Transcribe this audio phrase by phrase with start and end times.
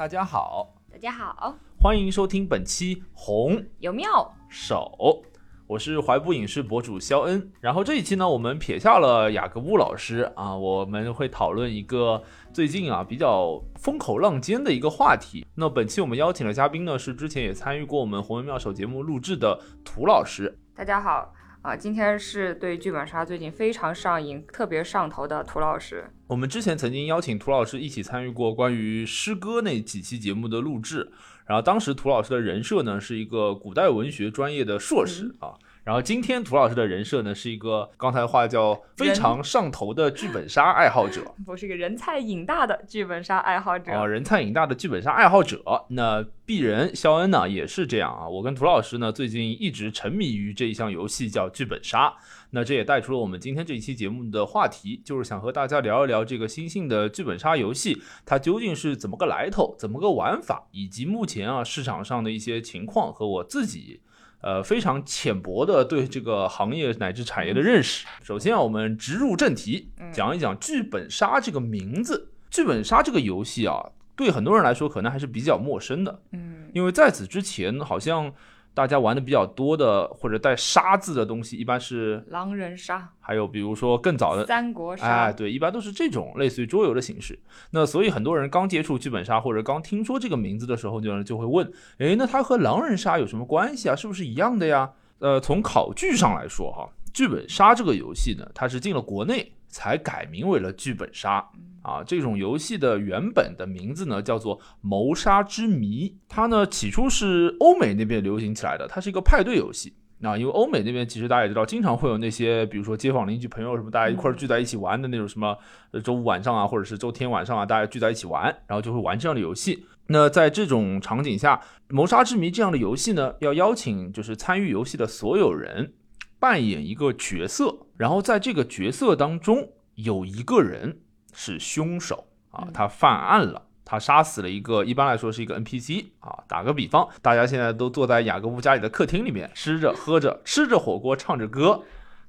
[0.00, 5.22] 大家好，大家好，欢迎收听本期红有妙手，
[5.66, 7.52] 我是怀步影视博主肖恩。
[7.60, 15.46] 然后这一期呢，我们撇下了雅各布老师啊，我们会讨论一个最近啊比较风口浪尖的一个话题。
[15.54, 20.58] 那本期我们邀请的嘉宾呢，是之前也参与过我们红文妙手节目录制的涂老师。
[20.74, 21.30] 大家好
[21.62, 26.08] 啊，今天是对剧本杀最近非常上瘾、特别上头的涂老师。
[26.26, 31.12] 我们之前曾经邀请涂老师一起参与过关于诗歌那几期节目的录制，
[31.44, 45.62] 然后当时涂老师的人设呢是一个古代文学专业的硕士啊，然后今天涂老师的人设呢是一个刚才话叫非常上头的剧本杀爱好者， 我是一个人菜瘾大的剧本杀爱好者啊，人菜瘾大的剧本杀爱好者。
[45.88, 52.12] 那鄙人肖恩呢也是这样啊，我跟涂老师呢最近一直沉迷于这一项游戏叫剧本杀。
[52.52, 64.00] 那这也带出了我们今天这一期节目的话题，就是想和大家聊一聊这个新兴的剧本杀游戏，它究竟是怎么个来头，怎么个玩法，以及目前啊市场上的一些情况和我自己，
[64.40, 68.06] 呃非常浅薄的对这个行业乃至产业的认识。
[68.22, 72.28] 首先啊，我们直入正题，讲一讲剧本杀这个名字。
[72.50, 78.32] 剧本杀这个游戏啊，对很多人来说可能还是比较陌生的，嗯，因为在此之前好像。
[78.80, 87.38] 大家玩的比较多的或者带“杀”字的东西，一般是狼人杀，还有比如说更早的三国杀，哎，对，一般都是这种类似于桌游的形式。
[87.72, 93.94] 那所以很多人刚接触剧本杀或者刚听说这个名字的时候，就就会问：哎，那它和狼人杀有什么关系啊？
[93.94, 94.90] 是不是一样的呀？
[95.18, 101.42] 呃，从考据上来说，哈，剧本杀这个游戏呢，它是进了国内才改名为了剧本杀。
[101.82, 109.94] 啊，这种游戏的原本的名字呢叫做《谋杀之谜》，它呢起初是欧美那边流行起来的，它是一个派对游戏。
[110.18, 115.56] 那因为欧美那边其实大家也知道，经常会有那些比如说街坊邻居朋友什么，大家一块聚在一起玩的那种什么
[116.04, 119.86] 周五晚上啊，或者是周天晚上啊，大家聚在一起玩，然后就会玩这样的游戏。
[120.08, 121.56] 那在这种场景下，
[121.88, 125.94] 《谋杀之谜》这样的游戏呢，要邀请就是参与游戏的所有人
[126.40, 131.02] 扮演一个角色，然后在这个角色当中有一个人。
[131.32, 136.42] 是凶手啊，他犯案了，他杀死了一个，一般来说是一个 NPC 啊。
[136.48, 141.84] 打个比方，大家现在都坐在雅各布家里的客厅里面，吃着喝着，吃着火锅，唱着歌，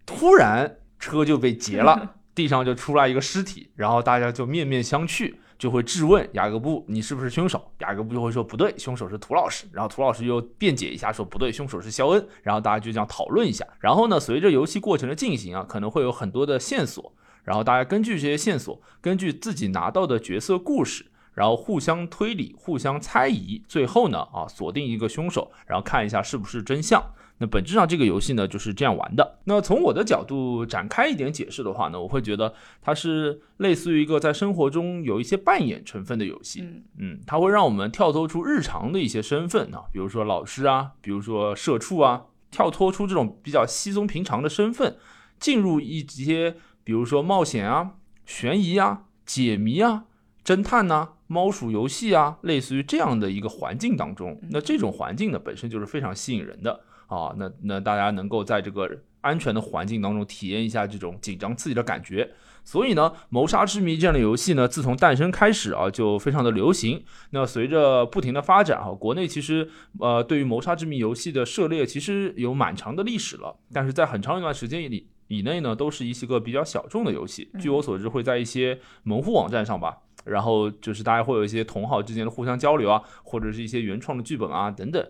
[0.05, 7.72] 突然车就被劫了， 地上就出来一个尸体，然后大家就面面相觑，就会质问雅各布你是不是凶手？
[7.81, 9.67] 雅各布就会说不对，凶手是涂老师。
[9.72, 12.27] 然后涂老师又辩解一下说不对，凶手是肖恩。
[12.41, 13.63] 然后大家就这样讨论一下。
[13.79, 17.13] 然后呢，随着游戏过程的进行啊，可能会有很多的线索。
[17.44, 21.05] 然后大家根据这些线索，根据自己拿到的角色故事，
[21.35, 27.13] 然后互相推理、互相猜疑，最后呢，啊，锁定一个凶手，然后看一下是不是真相。
[27.41, 29.40] 那本质上这个游戏呢就是这样玩的。
[29.44, 36.62] 那从我的角度展开一点解释的话呢，我会觉得它是类似于一个在生活中有一些扮演成分的游戏。
[36.62, 44.96] 嗯嗯，它会让我们跳脱出日常的一些身份啊，比如说老师啊，比如说社畜啊，跳脱出这种比较稀松平常的身份，
[45.40, 46.56] 进入一些。
[46.84, 47.91] 比如说冒险啊、
[48.25, 50.06] 悬疑啊、解谜啊、
[50.44, 56.81] 侦探呐、猫鼠游戏啊，类似于这样的一个环境当中，那这种环境呢本身就是非常吸引人的
[57.16, 57.33] 啊。
[57.38, 58.89] 那那大家能够在这个
[59.22, 62.31] 安全的环境当中体验一下这种紧张刺激的感觉。
[62.63, 67.03] 所以呢，谋杀之谜这样的游戏呢，自从诞生开始啊，就非常的流行。
[67.31, 69.67] 那随着不停的发展啊，国内其实
[70.00, 75.07] 呃对于谋杀之谜游戏的涉猎其实有蛮长的历史了，但是在很长一段时间里。
[75.27, 77.50] 以内呢，都是一些个比较小众的游戏。
[77.57, 85.01] 据我所知，会在一些门户网站上吧，然后就是大家会有一些同好之间的互相交流啊，或者是一些原创的剧本啊等等。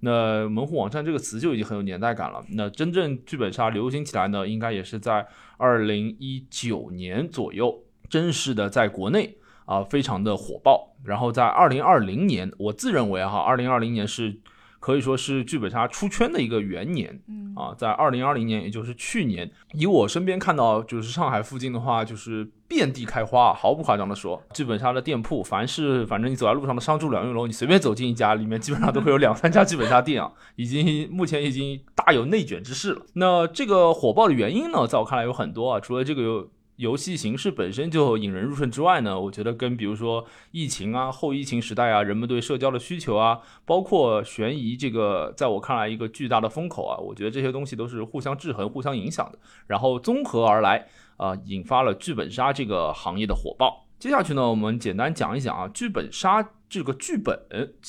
[0.00, 2.44] 那门户网站这个词就已经很有年代感了。
[2.50, 5.26] 那真正剧本杀流行起来呢，应该也是在
[5.56, 9.36] 二零一九年左右，正式的在国内
[9.66, 10.94] 啊非常的火爆。
[11.04, 14.40] 然后在二零二零年，我自认为哈，二零二零年是。
[14.80, 33.02] 可以说是剧本杀出圈的一个元年，嗯啊，在二零二零年，也就是去年，以我身边看到，就是上海附近的话，就是遍地开花，毫不夸张的说，剧本杀的店铺，凡是反正你走在路上的商住两用楼，你随便走进一家，里面基本上都会有两三家剧本杀店啊，已经目前已经大有内卷之势了。
[33.14, 36.48] 那这个火爆的原因呢，在我看来有很多啊，除了这个有。
[36.78, 50.86] 游戏形式本身就引人入胜之外呢，我觉得跟比如说疫情啊、后疫情时代啊，人们对社交的需求啊，包括悬疑这个，在我看来一个巨大的风口啊，我觉得这些东西都是互相制衡、互相影响的，然后综合而来
[51.16, 53.84] 啊，引发了剧本杀这个行业的火爆。
[53.98, 57.38] 接下去呢，我们简单讲一讲啊，剧本杀这个剧本，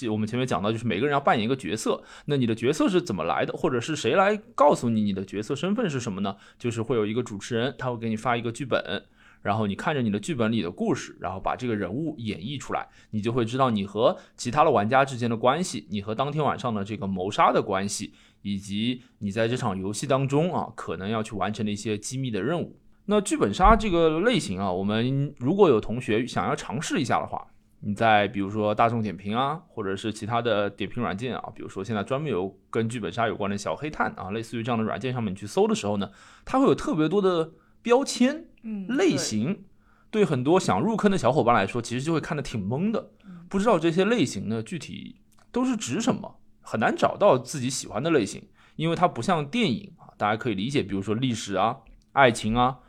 [0.09, 6.35] 我们前面讲到，就是每个人要扮演一个角色，那你的角色是怎么来的，或者是谁来告诉你你的角色身份是什么呢？
[6.57, 9.03] 就是会有一个主持人，他会给你发一个剧本，
[9.41, 22.79] 然后你看着你的剧本里的故事，然后把这个人物演绎出来，你就会知道你和其他的玩家之间的关系，你和当天晚上的这个谋杀的关系，以及你在这场游戏当中啊可能要去完成的一些机密的任务。
[23.05, 27.45] 那剧本杀这个类型啊，我们如果有同学想要尝试一下的话，
[27.81, 36.09] 你在比如说大众点评啊，或者是其他的点评软件啊，比如说现在专门有跟剧本杀有关的小黑炭啊，类似于这样的软件上面你去搜的时候呢，
[36.45, 38.45] 它会有特别多的标签。
[38.61, 39.63] 嗯，类型
[40.11, 43.11] 对很多想入坑的小伙伴来说，其实就会看得挺懵的，
[43.47, 51.77] 不知道这些类型呢具体都是指什么，很难找到自己喜欢的类型，因为它不像电影啊，大家可以理解，比如说历史啊、
[52.11, 52.79] 爱情啊，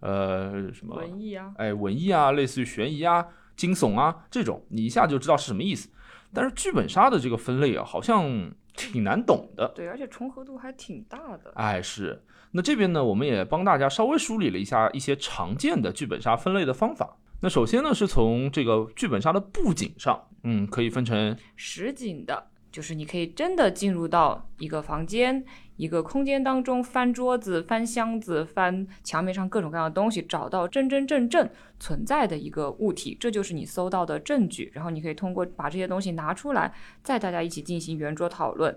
[0.00, 3.28] 呃，什么文艺啊，哎，文艺啊，类似于悬疑啊、
[3.60, 5.90] 惊悚啊这种，你一下就知道是什么意思。
[6.32, 9.68] 但是剧本杀的这个分类啊，好像挺难懂的。
[9.74, 11.52] 对，而且重合度还挺大的。
[11.56, 12.24] 哎，是。
[12.52, 17.18] 那这边呢，我们也帮大家稍微梳理了一下一些常见的剧本杀分类的方法。
[17.42, 25.44] 那首先呢，是从这个剧本杀的布景上，嗯，可以分成实景的，就是你可以真的进入到一个房间、
[25.80, 31.48] 一个空间当中，翻桌子、翻箱子、翻墙面上各种各样的东西，找到真真正正
[31.78, 34.70] 存在的一个物体，这就是你搜到的证据。
[34.74, 36.70] 然后你可以通过把这些东西拿出来，
[37.02, 38.76] 再大家一起进行圆桌讨论。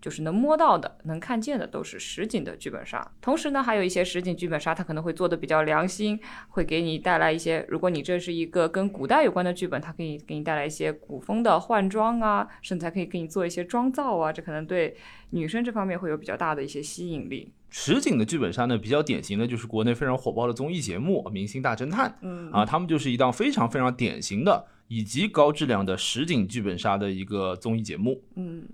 [0.00, 3.10] 就是能摸到的、能看见的都是实景的剧本杀。
[3.20, 6.18] 同时呢，还有一些实景剧本杀，它可能会做的比较良心，
[6.48, 7.64] 会给你带来一些。
[7.68, 14.96] 如果你这是一个跟古代有关的剧本，它可以给你带来一些古风的换装啊，甚至还可以给你做一些妆造啊，这可能对
[15.30, 17.52] 女生这方面会有比较大的一些吸引力。
[17.70, 28.22] 实景的剧本杀呢，比较典型的就是国内非常火爆的综艺节目《明星大侦探》，嗯啊，他们就是一档非常非常典型的以及高质量的实景剧本杀的一个综艺节目。
[28.36, 28.66] 嗯。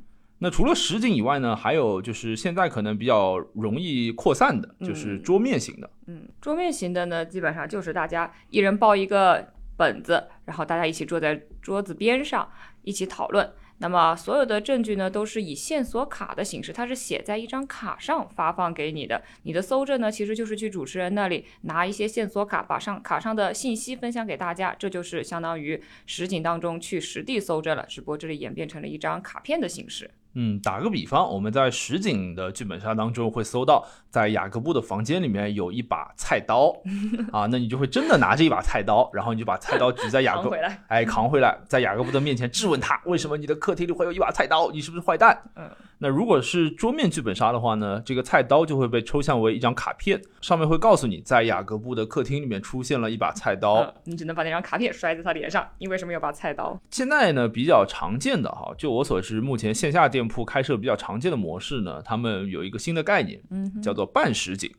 [0.45, 5.89] 那除了实景以外呢，还有就是现在可能比较容易扩散的，就是桌面型的。
[6.07, 12.47] 嗯，桌面型的呢，基本上就是大家一人抱一个本子，然后大家一起坐在桌子边上
[12.83, 13.51] 一起讨论。
[13.79, 19.23] 那么所有的证据呢，都是以线索卡的形式，它是写在一张卡上发放给你的。
[19.45, 27.87] 你的搜证呢，其实就是去主持人那里拿一些线索卡，把上卡上的信息分享给大家，这就是相当于实景当中去实地搜证了。
[27.89, 30.11] 只不过这里演变成了一张卡片的形式。
[30.35, 36.75] 嗯，打个比方，我们在实景的剧本杀当中会搜到，在雅各布的房间里面有一把菜刀，
[37.33, 40.51] 啊，那你就会真的拿着一把菜刀，然后你就把菜刀举在雅各，
[40.89, 44.71] 哎，扛回来，在雅各布的面前质问他，为什么你的客厅里会有一把菜刀？
[44.71, 45.41] 你是不是坏蛋？
[45.57, 45.71] 嗯。
[46.05, 55.67] 那如果是桌面剧本杀的话呢，这个菜刀就会被抽象为一张卡片，上面会告诉你，在雅各布的客厅里面出现了一把菜刀，你只能把那张卡片摔在他脸上。
[55.79, 56.79] 你为什么有把菜刀？
[56.91, 64.71] 现在呢，比较常见的哈，就我所知，目前线下店铺开设比较常见的模式呢，他们有一个新的概念，嗯，叫做半实景。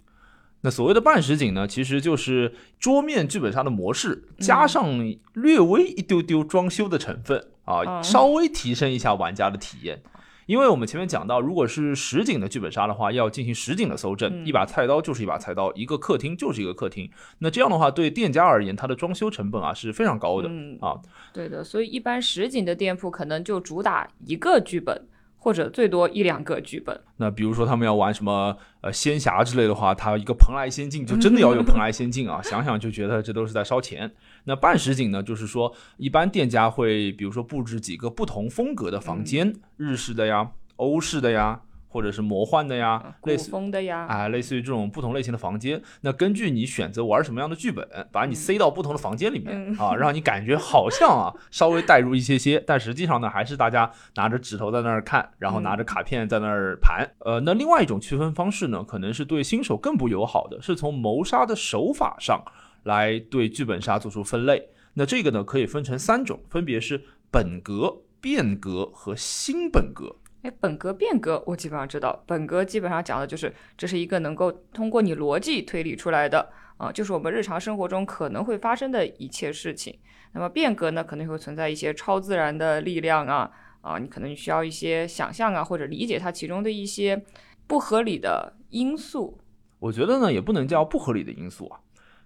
[0.62, 4.86] 那所谓的半实景呢，其实就是桌面剧本杀的模式，加上
[5.34, 10.00] 略微一丢丢装修的成分啊，稍微提升一下玩家的体验。
[10.46, 17.10] 因为我们前面讲到，如果是实景的剧本杀的话，要进行实景的搜证，一把菜刀就是一把菜刀，一个客厅就是一个客厅。
[17.40, 20.50] 那这样的话，对店家而言，它的装修成本啊是非常高的
[20.80, 21.00] 啊。
[21.34, 25.08] 对的，所以一般实景的店铺可能就主打一个剧本。
[25.38, 27.00] 或者最多一两个剧本。
[27.18, 32.42] 那比如说他们要玩什么呃仙侠之类的话，他一个蓬莱仙境就真的要有蓬莱仙境啊！
[32.44, 34.12] 想想就觉得这都是在烧钱。
[34.46, 41.62] 那半实景呢，就是说一般店家会比如说布置几个不同风格的房间，日式的呀，欧式的呀。
[41.88, 45.82] 或者是魔幻的呀，古风的呀，啊，类似于这种不同类型的房间。
[46.02, 57.10] 那根据你选择玩什么样的剧本，把你塞到不同的房间里面啊，让你感觉好像啊，稍微带入一些些，但实际上呢，还是大家拿着指头在那儿看，然后拿着卡片在那儿盘。
[57.20, 62.44] 呃，那另外一种区分方式呢，可能是对新手更不友好的，是从谋杀的手法上
[62.86, 64.70] 来对剧本杀做出分类。
[64.94, 70.16] 那这个呢，可以分成三种，分别是本格、变革和新本格。
[70.44, 79.98] 哎，本格变革我基本上知道，本格基本上讲的就是这是一个能够通过你逻辑推理出来的啊，就是我们日常生活中可能会发生的一切事情。
[80.34, 83.52] 那么变革呢，可能会存在一些超自然的力量啊
[83.82, 87.22] 啊，你可能需要一些想象啊，或者理解它其中的一些
[87.66, 89.40] 不合理的因素。
[89.80, 91.80] 我觉得呢，也不能叫不合理的因素啊。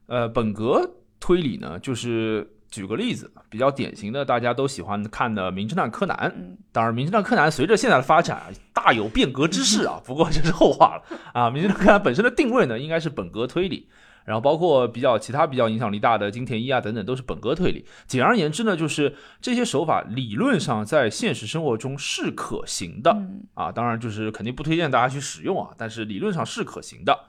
[0.10, 2.56] 呃，本格推理呢，就是。
[2.72, 6.16] 举个例子，比较典型的，大家都喜欢看的《名侦探柯南》。
[6.72, 8.44] 当然，《名侦探柯南》随着现在的发展，
[8.76, 10.00] 大有变革之势啊。
[10.06, 11.48] 不过这是后话了啊。
[11.52, 13.90] 《名侦探柯南》本身的定位呢，应该是本格推理，
[14.24, 17.84] 然后包括比较其他比较影响力大的金田一啊等等，都是本格推理。
[18.06, 23.18] 简而言之呢，就是这些手法理论上在现实生活中是可行的
[23.56, 23.72] 啊。
[23.72, 27.20] 当然，就是肯定不推荐大家去使用啊，但是理论上是可行的。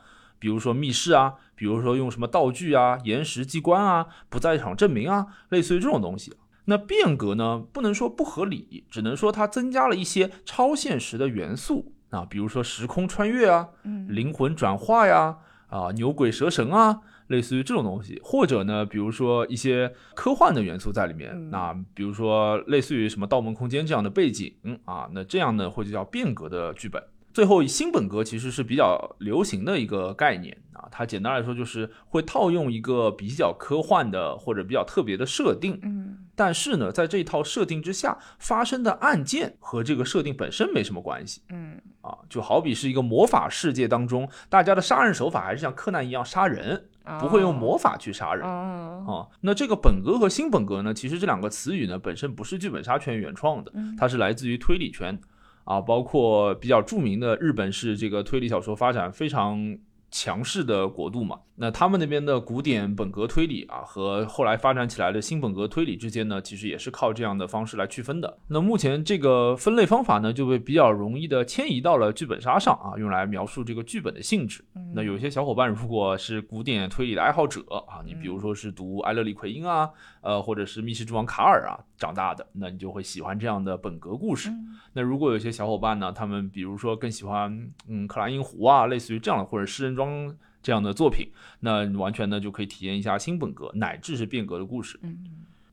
[0.40, 6.34] 比如说密室啊，比如说用什么道具啊、延时机关啊、不在场证明啊，类似于这种东西。
[6.64, 13.68] 那变革呢，不能说不合理，只能说它增加了一些超现实的元素啊，比如说时空穿越啊、
[14.08, 15.36] 灵魂转化呀、
[15.68, 17.02] 啊牛鬼蛇神啊。
[17.30, 24.52] 类似于这种东西，或者呢，比如说一些科幻的元素在里面，那比如说类似于什么《盗梦空间》这样的背景
[24.84, 27.00] 啊，那这样呢，或者叫变革的剧本。
[27.40, 46.88] 最后，新本格其实是比较流行的一个概念啊，它简单来说就是会套用一个比较科幻的或者比较特别的设定，嗯，但是呢，在这套设定之下发生的案件和这个设定本身没什么关系，嗯，啊，就好比是一个魔法世界当中，大家的杀人手法还是像柯南一样杀人。
[47.18, 49.26] 不会用魔法去杀人啊。
[49.40, 50.94] 那这个本格和新本格呢？
[50.94, 55.18] 其实这两个词语呢，本身不是剧本杀圈原创的，它是来自于推理圈
[55.64, 59.78] 啊，包括比较著名的日本是这个推理小说发展非常
[60.10, 61.40] 强势的国度嘛。
[61.62, 68.38] 那他们那边的古典本格推理啊，和后来发展起来的新本格推理之间呢，其实也是靠这样的方式来区分的。
[68.48, 74.64] 那目前这个分类方法呢，就被比较容易的迁移到了剧本杀上啊，用来描述这个剧本的性质。
[74.94, 79.90] 那有些小伙伴如果是古典推理的爱好者啊，你比如说是读埃勒里奎因啊，
[80.22, 84.48] 呃，或者是密室之王卡尔啊长大的，那你就会喜欢这样的本格故事。
[84.94, 90.34] 那如果有些小伙伴呢，他们比如说更喜欢嗯克莱因湖啊，类似于这样的或者诗人庄。
[90.62, 91.28] 这样的作品，
[91.60, 94.98] 那完全呢就可以体验一下新本格乃至是变革的故事。
[95.02, 95.24] 嗯，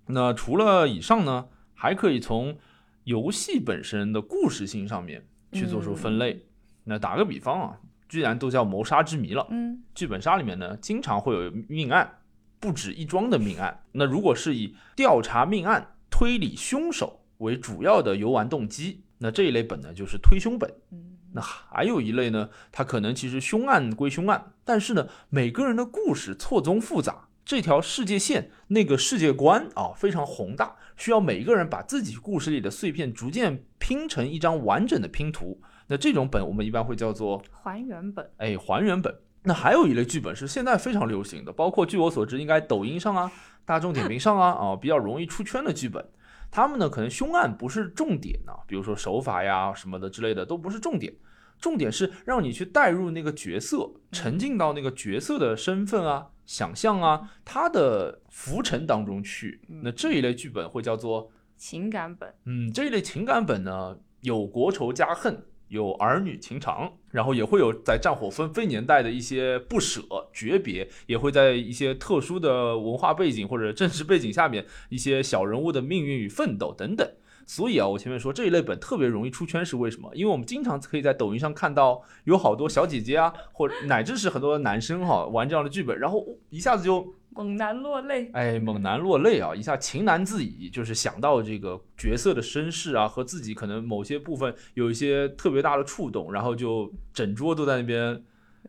[0.08, 2.58] 那除了以上呢，还可以从
[3.04, 6.46] 游戏本身的故事性上面去做出分类。
[6.86, 7.78] 那打个比方啊，
[8.08, 9.46] 居然都叫谋杀之谜了。
[9.50, 12.20] 嗯，剧本杀里面呢，经常会有命案，
[12.60, 13.84] 不止一桩的命案。
[13.92, 20.74] 那如果是以调查命案、推理凶手为主要的游玩动机，那这一类本呢就是推凶本。
[20.92, 21.17] 嗯。
[21.34, 35.62] 那还有一类呢，它可能其实凶案归凶案，但是呢，每个人的故事错综复杂，这条世界线那个世界观啊非常宏大，需要每一个人把自己故事里的碎片逐渐拼成一张完整的拼图。
[35.88, 38.30] 那这种本我们一般会叫做还原本。
[38.38, 39.16] 哎，还原本。
[39.44, 43.32] 那还有一类剧本是现在非常流行的，包括据我所知，应该抖音上啊、
[43.68, 46.04] 大众点评上啊啊 比较容易出圈的剧本。
[46.50, 51.14] 他们呢，可能凶案不是重点呢，比如说手法呀什么的之类的都不是重点，
[51.60, 59.60] 重点是让你去带入那个角色，沉浸到那个角色的身份啊、想象啊、他的浮沉当中去。
[59.68, 62.34] 那这一类剧本会叫做情感本。
[62.46, 65.44] 嗯，这一类情感本呢，有国仇家恨。
[65.70, 70.02] 有儿女情长，然后也会有在战火纷飞年代的一些不舍、
[70.34, 77.10] 诀别，也会在一些特殊的文化背景或者政治背景下面，一些小人物的命运与奋斗等等。
[77.48, 80.12] 所以啊，我前面说这一类本特别容易出圈是为什么？
[80.14, 87.12] 因为我们经常可以在抖音上看到有好多小姐姐啊，或者乃至是很多男生哈玩这样的剧本，然后一下子就。
[87.38, 89.54] 猛男落泪，哎，猛男落泪啊！
[89.54, 98.24] 一下情难自已，就是想到这个角色的身世啊，和自己可能某些部分有一些特别大的触动，然后就整桌都在那边，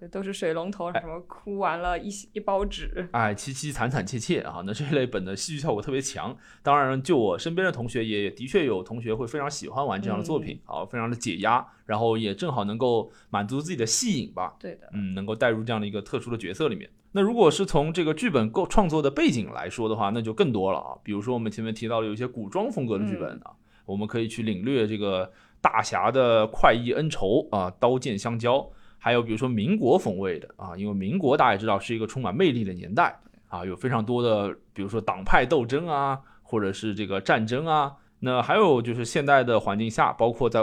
[0.06, 4.62] 都是水龙头，什么哭完了一一包纸，哎，凄凄惨惨切切啊！
[4.64, 6.36] 那这类本的戏剧效果特别强。
[6.62, 14.54] 当然，就我身边的同学也的确有同学会非常喜欢玩这样的作品，啊，非常的解压，然后也正好能够满足自己的戏瘾吧。
[14.60, 16.88] 对的，嗯，能够带入这样的一个特殊的角色里面。
[17.12, 20.94] 那如果是从这个剧本构创作的背景来说的话，那就更多了啊。
[21.02, 23.52] 比如说我们前面提到的有一些古装风格的剧本啊，
[23.86, 28.70] 我们可以去领略这个大侠的快意恩仇啊，刀剑相交。
[28.98, 37.94] 还有比如说民国风味的啊，因为民国大家也知道是一个充满魅力的年代啊，有非常多的比如说党派斗争啊，或者是这个战争啊。
[38.20, 40.60] 那还有就是现代的环境下，包括在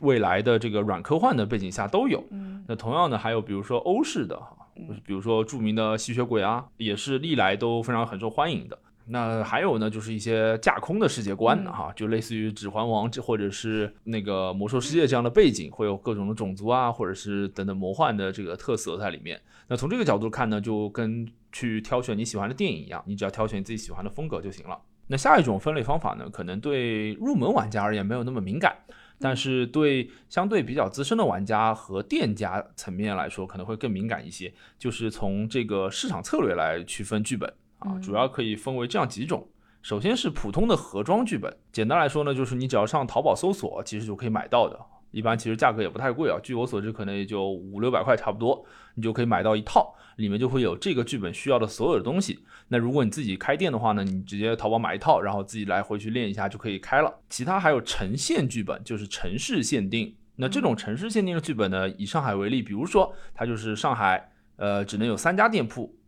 [0.00, 2.24] 未来的这个软科幻的背景下都有。
[2.66, 4.56] 那同样的还有比如说欧式的哈。
[5.06, 8.76] 比如说著名的吸血鬼啊，也是历来都非常很受欢迎的。
[9.06, 19.40] 那还有呢，就是一些架空的世界观哈，就类似于《指环王》这或者是那个《魔兽世界》这样的背景，会有各种的种族啊，或者是等等魔幻的这个特色在里面。
[19.68, 24.78] 那从这个角度看呢，就跟去挑选你喜欢的电影一样，你只要挑选你自己喜欢的风格就行了。
[25.06, 28.74] 那下一种分类方法呢，可能对入门玩家而言没有那么敏感。
[29.20, 34.52] 但是对相对比较资深的玩家和店家层面来说，可能会更敏感一些。
[34.76, 37.50] 就是从这个市场策略来区分剧本
[37.84, 39.46] 啊，主要可以分为这样几种。
[39.82, 44.80] 首先是普通的盒装剧本，简单来说呢，就是你只要上淘宝搜索，其实就可以买到的。
[45.10, 48.64] 一般其实价格也不太贵啊，据我所知，可能也就五六百块差不多，
[48.94, 52.40] 你就可以买到一套，里面就会有这个剧本需要的所有的东西。
[52.68, 57.14] 那如果你自己开店的话呢，你直接淘宝买一套，然后自己来回去练一下就可以开了。
[57.28, 60.12] 其他还有城县剧本，就是城市限定。
[60.36, 66.03] 那这种城市限定的剧本呢，以上海为例，比如说它就是上海呃，只能有三家店铺嗯，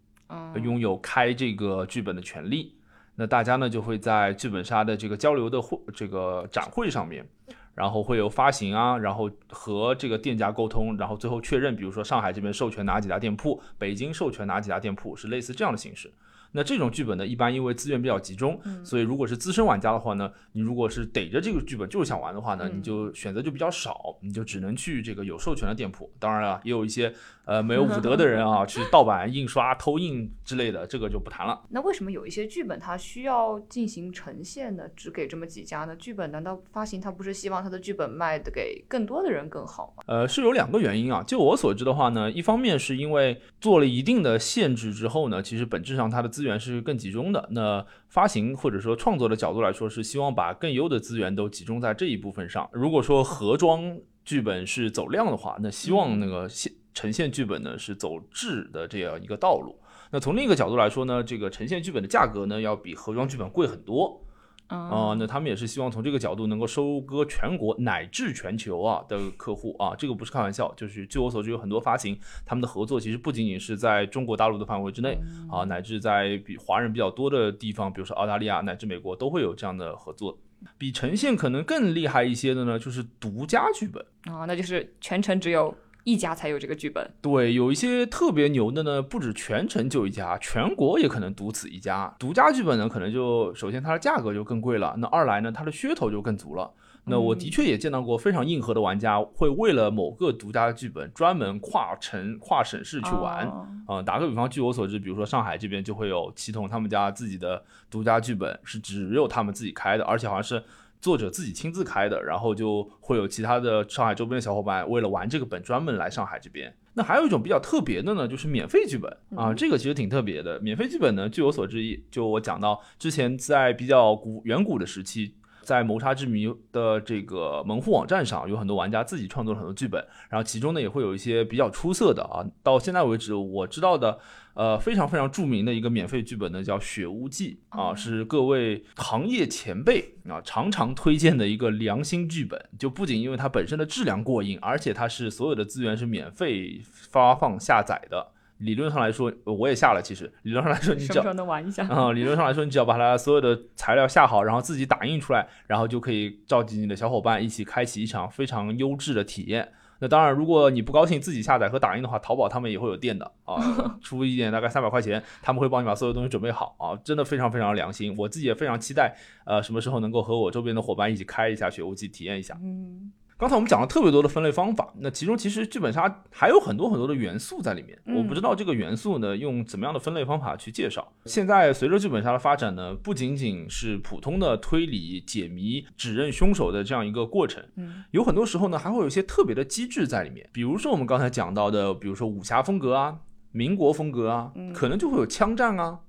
[0.62, 2.74] 拥有开这个剧本的权利。
[3.14, 7.26] 那大家呢就会在剧本杀的这个交流的会这个展会上面，
[7.74, 16.12] 然后会有发行啊，然后和这个店家沟通，然后最后确认，比如说上海这边授权哪几家店铺，北京授权哪几家店铺，是类似这样的形式。
[16.56, 26.10] 那这种剧本呢，一般因为资源比较集中，所以如果是资深玩家的话呢，你如果是逮着这个剧本就是想玩的话呢，嗯你就选择就比较少，你就只能去这个有授权的店铺。
[26.18, 27.12] 当然了，也有一些
[27.44, 31.62] 呃没有武德的人啊，去盗版、印刷、偷印之类的，这个就不谈了。
[31.68, 34.84] 那为什么有一些剧本它需要进行呈现呢？
[34.96, 35.94] 只给这么几家呢？
[35.96, 40.02] 剧本难道发行它不是希望它的剧本卖的给更多的人更好吗？
[40.06, 41.22] 呃，是有两个原因啊。
[41.22, 47.48] 就我所知的话呢，一方面是因为做了一定的限制之后呢，其实本质上它的资源是更集中的。
[47.50, 52.68] 那发行或者说创作的角度来说，是希望把更优的资源都集中在这一部分上。
[52.72, 59.76] 如果说盒装剧本是走量的话，那希望那个现呈现剧本呢是走质的这样一个道路。
[60.12, 64.22] 那从另一个角度来说呢，这个呈现剧本的价格呢要比盒装剧本贵很多。
[64.68, 75.18] 嗯啊、那他们也是希望从这个角度能够收割全国乃至全球啊的客户啊，这个不是开玩笑，就是据我所知有很多发行，他们的合作其实不仅仅是在中国大陆的范围之内
[75.48, 80.36] 啊，乃至在比华人比较多的地方，比如说澳大利亚乃至美国都会有这样的合作。
[80.78, 84.04] 比呈现可能更厉害一些的呢，就是独家剧本。
[84.22, 85.72] 啊、那就是全程只有
[86.06, 87.04] 一家才有这个剧本。
[87.20, 92.14] 对，有一些特别牛的呢，不止全程就一家，全国也可能独此一家。
[92.16, 96.72] 独家剧本呢，可能就首先它的价格就更贵了，那二来呢，它的噱头就更足了。
[97.08, 103.46] 那我的确也见到过非常硬核的玩家，会为了某个独家剧本专门跨城、跨省市去玩。
[103.46, 110.60] 哦啊、打个比方，据我所知，比如说上海这边就会有祁同他们家自己的独家剧本，是只有他们自己开的，而且好像是
[111.00, 116.74] 作者自己亲自开的，然后就会有其他的上海周边的小伙伴为了玩这个本专门来上海这边。
[116.94, 120.58] 那还有一种比较特别的呢，就是免费剧本啊，这个其实挺特别的。
[120.60, 125.34] 免费剧本呢，据我所知，就我讲到之前在比较古远古的时期。
[125.66, 130.00] 在谋杀之谜的这个门户网站上，有很多玩家自己创作了很多剧本，
[130.30, 132.46] 然后其中呢也会有一些比较出色的啊。
[132.62, 134.16] 到现在为止，我知道的，
[134.54, 142.64] 呃，非常非常著名的一个免费剧本呢，叫《雪屋记》啊，哦是各位行业前辈啊常常推荐的一个良心剧本。
[142.78, 148.34] 就不仅因为它本身的质量过硬，而且它是所有的资源是免费发放下载的。
[148.58, 150.00] 理论上来说，呃我也下了。
[150.02, 151.86] 其实理论上来说，你只要能玩一下？
[151.88, 159.72] 啊、理论上来说，你只要把它所有的材料下好，然后自己打印出来，然后就可以召集你的小伙伴一起开启一场非常优质的体验。
[159.98, 163.56] 那当然，如果你不高兴自己下载和打印的话，淘宝他们也会有店的啊，
[164.02, 168.14] 出一点大概三百块钱，他们会帮你把所有东西准备好啊，真的非常非常良心。
[168.18, 169.16] 我自己也非常期待，
[169.46, 172.58] 呃，什么时候能够和我周边的伙伴一起开一下雪屋记，体验一下。
[172.62, 177.98] 嗯刚才我们讲了特别多的分类方法，那其中其实剧本杀还有很多很多的元素在里面。
[178.06, 181.12] 嗯我不知道这个元素呢用怎么样的分类方法去介绍。
[181.26, 190.48] 现在随着剧本杀的发展呢，不仅仅是普通的推理、解谜、指认凶手的这样一个过程，嗯有很多时候呢还会有一些特别的机制在里面。
[190.50, 193.18] 比如说我们刚才讲到的，比如说武侠风格啊、
[193.52, 196.00] 民国风格啊，可能就会有枪战啊、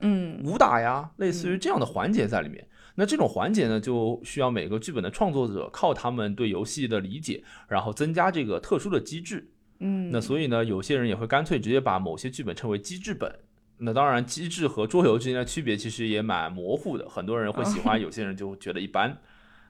[0.00, 2.68] 嗯武打呀，类似于这样的环节在里面。
[2.96, 9.48] 那这种环节呢，就需要每个剧本的创作者靠他们对游戏的理解，然后增加这个特殊的机制。
[9.78, 13.32] 嗯，那所以呢，有些人也会干脆直接把某些剧本称为机制本。
[13.78, 19.18] 那当然，机制和桌游之间的区别其实也蛮模糊的，很多人会喜欢，有些人就觉得一般。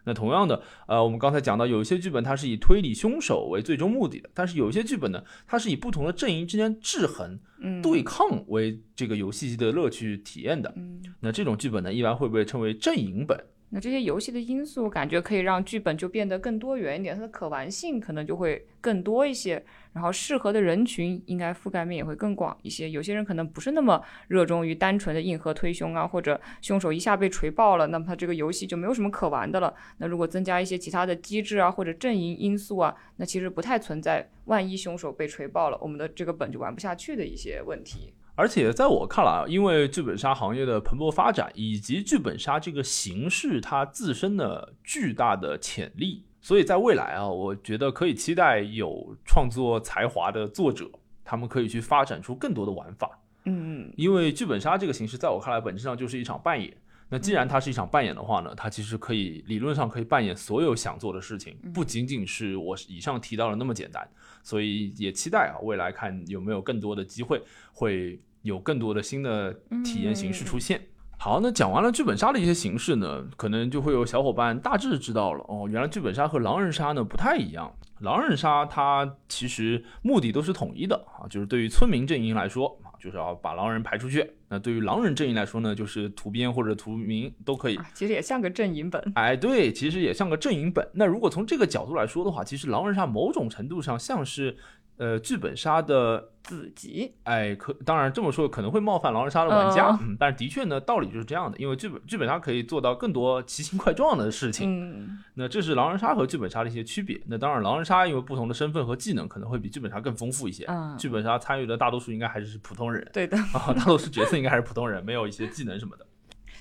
[0.07, 10.73] 那同样的，呃，我们刚才讲到，有一些剧本它是以推理凶手为最终目的的，但是有一些剧本呢，它是以不同的阵营之间制衡、嗯对抗为这个游戏的乐趣体验的。
[10.77, 13.39] 嗯，那这种剧本呢，一般会被称为阵营本。
[13.71, 22.89] 那这些游戏的因素，感觉可以让剧本就变得更多元一点，它的可玩性可能就会更多一些，然后适合的人群应该覆盖面也会更广一些。
[22.89, 29.75] 有些人可能不是那么热衷于单纯的硬核推凶啊，或者凶手一下被锤爆了，那么他这个游戏就没有什么可玩的了。
[29.99, 38.13] 那如果增加一些其他的机制啊，或者阵营因素啊，那其实不太存在万一凶手被锤爆了，我们的这个本就玩不下去的一些问题。
[38.37, 50.89] 而且在我看来啊，因为剧本杀行业的蓬勃发展，以及剧本杀这个形式它自身的巨大的潜力，所以在未来啊，我觉得可以期待有创作才华的作者，
[51.25, 53.19] 他们可以去发展出更多的玩法。
[53.47, 56.77] 嗯因为剧本杀这个形式，在我看来，本质上就是一场扮演。
[57.09, 64.07] 那既然它是一场扮演的话呢，它其实可以理论上可以扮演所有想做的事情，不仅仅是我以上提到的那么简单。
[64.43, 67.43] 所以也期待啊，未来看有没有更多的机会，
[67.73, 69.53] 会有更多的新的
[69.85, 70.81] 体验形式出现。
[71.19, 77.73] 好，那讲完了剧本杀的一些形式呢，可能就会有小伙伴大致知道了哦，原来剧本杀和狼人杀呢不太一样。
[78.01, 87.79] 狼人杀它其实目的都是统一的啊，就是对于村民阵营来说啊，就是要把狼人排出去；那对于狼人阵营来说呢，就是屠边或者屠民都可以。
[87.95, 89.01] 其实也像个阵营本。
[89.15, 90.87] 哎，对，其实也像个阵营本。
[90.93, 94.57] 那如果从这个角度来说的话，其实狼人杀某种程度上像是。
[94.99, 107.21] 呃，剧本杀的子集，哎，可当然这么说可能会冒犯狼人杀的玩家，嗯，但是的确呢，道理就是这样的，因为剧本剧本杀可以做到更多奇形怪状的事情，嗯，那这是狼人杀和剧本杀的一些区别。
[107.27, 110.65] 那当然，狼人杀因为不同的身份和技能，可能会比剧本杀更丰富一些。
[110.69, 116.07] 嗯，剧本杀参与的大多数应该还是普通人，对的，啊，大多数角色应该还是普通人，没有一些技能什么的。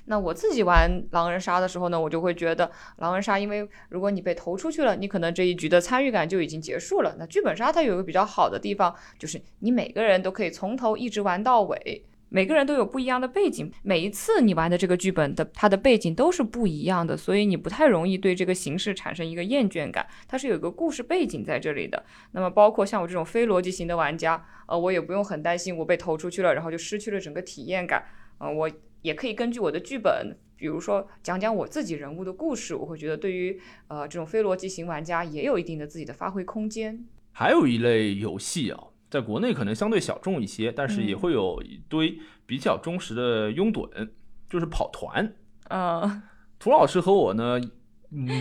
[0.05, 7.15] 那我自己玩狼人杀的时候呢，我就会觉得狼人杀，因为如果你被投出去了，你可能这一局的参与感就已经结束了。
[7.17, 20.05] 那剧本杀它有一个比较好的地方，就是你每个人都可以从头一直玩到尾，每个人都有不一样的背景，每一次你玩的这个剧本的它的背景都是不一样的，所以你不太容易对这个形式产生一个厌倦感。
[20.27, 22.03] 它是有一个故事背景在这里的。
[22.31, 28.03] 那么包括像我这种非逻辑型的玩家，呃，我也不用很担心我被投出去了，然后就失去了整个体验感。
[28.39, 28.69] 嗯，我
[29.05, 30.35] 也可以根据我的剧本。
[30.57, 37.05] 比如说讲讲我自己人物的故事，我会觉得对于呃这种非逻辑型玩家也有一定的自己的发挥空间。
[37.33, 44.09] 还有一类游戏啊，在国内可能相对小众一些，但是也会有一堆比较忠实的拥趸，
[44.49, 45.35] 就是跑团。
[45.69, 46.21] 嗯，
[46.57, 47.59] 涂老师和我呢，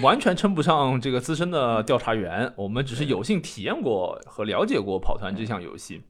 [0.01, 6.03] 完全称不上这个资深的调查员，我们只是有幸体验过和了解过跑团这项游戏。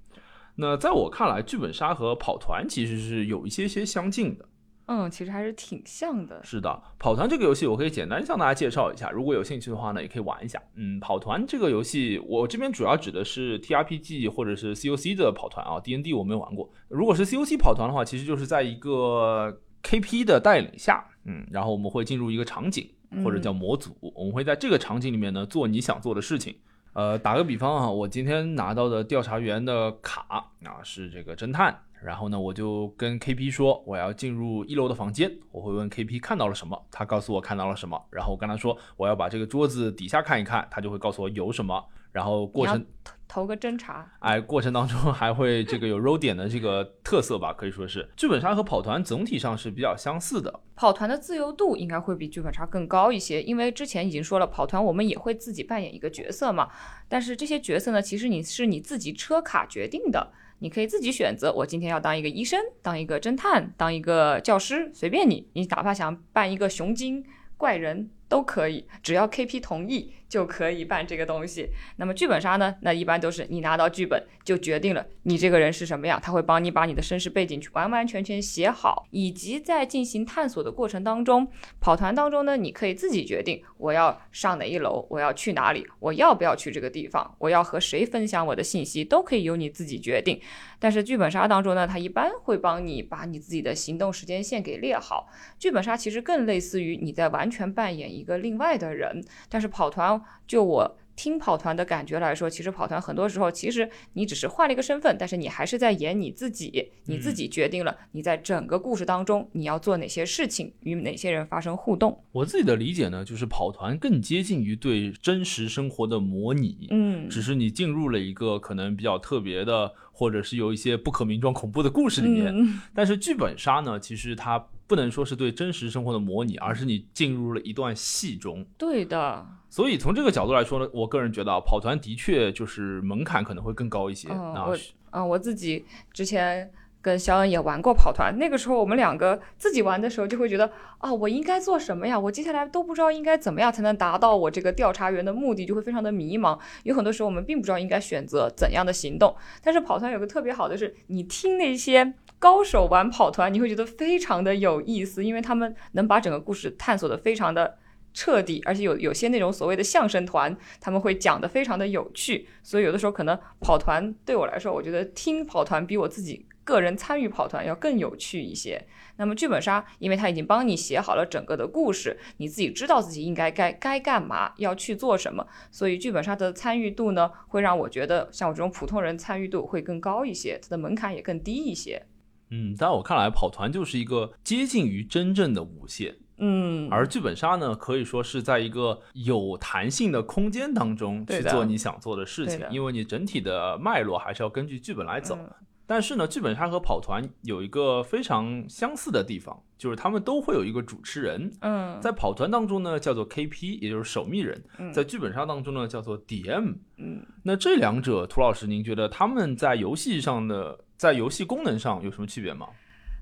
[0.56, 4.48] 那在我看来，剧本杀和跑团其实是有一些些相近的。
[4.86, 6.42] 嗯，其实还是挺像的。
[6.44, 10.62] 是的，跑团这个游戏我可以简单向大家介绍一下，如果有兴趣的话呢，也可以玩一下。
[10.74, 16.70] 嗯，跑团这个游戏，我这边主要指的是 T R P G 或者是 C O C 的跑团啊，D N D 我没有玩过。
[16.88, 22.86] 如果是 C O C 跑团的话，其实就是在一个 K P 的带领下，嗯，然后我们会进入一个场景
[23.24, 26.54] 或者叫模组，我们会在这个场景里面呢做你想做的事情。
[26.94, 31.78] 呃，打个比方啊，我今天拿到的调查员的卡啊是这个侦探。
[32.02, 37.98] 然后呢，我就跟 KP 说我要进入一楼的房间，我会问 KP 看到了什么，他告诉我看到了什么。
[38.10, 41.82] 然后我跟他说我要把这个桌子底下看一看，他就会告诉我有什么。
[42.12, 42.84] 然后过程
[43.26, 50.60] 投个侦查，哎，过程当中还会这个有 roll 点的这个特色吧，可以说是剧本杀和跑团总体上是比较相似的。
[50.76, 56.68] 跑团的自由度应该会比剧本杀更高一些，因为之前已经说了，跑团我们也会自己扮演一个角色嘛。
[57.08, 60.32] 但是这些角色呢，其实你是你自己车卡决定的。
[60.60, 65.46] 你可以自己选择，我今天要当一个医生，当一个侦探，当一个教师，随便你。
[65.52, 67.22] 你哪怕想扮一个熊精
[67.56, 68.08] 怪人。
[68.34, 71.68] 都可以，只要 KP 同意就可以办这个东西。
[71.98, 72.74] 那么剧本杀呢？
[72.80, 81.46] 那一般都是你拿到剧本就决定了你这个人是什么样，他会帮你把你的身世背景去完完全全写好，以及在进行探索的过程当中，
[81.80, 90.40] 跑团当中呢，你可以自己决定我要上哪一楼，我要去哪里，我要不要去这个地方，我要和谁分享我的信息，都可以由你自己决定。
[90.80, 95.28] 但是剧本杀当中呢，他一般会帮你把你自己的行动时间线给列好。
[95.56, 98.23] 剧本杀其实更类似于你在完全扮演一。
[98.24, 112.18] 一个另外的人，但是跑团就我听跑团的感觉来说，其实跑团很多时候其实你只是换了一个身份，但是你还是在演你自己，你自己决定了你在整个故事当中你要做哪些事情，与哪些人发生互动。
[112.32, 122.54] 我自己的理解呢，就是跑团更接近于对真实生活的模拟，嗯，只是你进入了一个可能比较特别的，或者是有一些不可名状恐怖的故事里面。
[122.94, 124.66] 但是剧本杀呢，其实它。
[124.86, 128.64] 不能说是对真实生活的模拟，而是你进入了一段戏中。
[128.76, 129.46] 对的。
[129.68, 134.28] 所以从这个角度来说呢，我个人觉得啊，跑团的确就是门槛可能会更高一些。
[134.28, 134.78] 啊，我
[135.10, 136.70] 啊，我自己之前
[137.04, 142.18] 跟肖恩也玩过跑团，那个时候我们两个自己玩的时候就会觉得啊，我应该做什么呀？
[142.18, 146.58] 我接下来都不知道应该怎么样才能达到我这个调查员的目的，就会非常的迷茫。
[146.84, 149.36] 有很多时候我们并不知道应该选择怎样的行动。
[149.62, 152.14] 但是跑团有个特别好的是，你听那些。
[152.36, 157.78] 高手玩跑团，你会觉得非常的有意思，因为他们能把整个故事探索的非常的
[158.12, 168.84] 彻底，而且有有些那种所谓的相声团，他们会讲的非常的有趣，所以有的时候可能跑团对我来说，我觉得听跑团比我自己个人参与跑团要更有趣一些。
[169.16, 182.04] 那么剧本杀，因为他已经帮你写好了整个的故事，你自己知道自己应该该该干嘛，要去做什么，所以剧本杀的参与度呢，会让我觉得像我这种普通人参与度会更高一些，它的门槛也更低一些。
[182.50, 186.16] 嗯，在我看来，跑团就是一个接近于真正的无限。
[186.38, 195.38] 嗯，而剧本杀呢，可以说是在一个有弹性的空间当中去做你想做的事情，因为你整体的脉络还是要根据剧本来走。
[195.86, 201.50] 但是呢，剧本杀和跑团有一个非常相似的地方，就是他们都会有一个主持人。
[201.60, 206.74] 嗯，在跑团当中呢，叫做 KP，也就是守密人；嗯在剧本杀当中呢，叫做 DM。
[206.96, 212.66] 嗯那这两者，涂老师，您觉得他们在游戏上的，在游戏功能上有什么区别吗？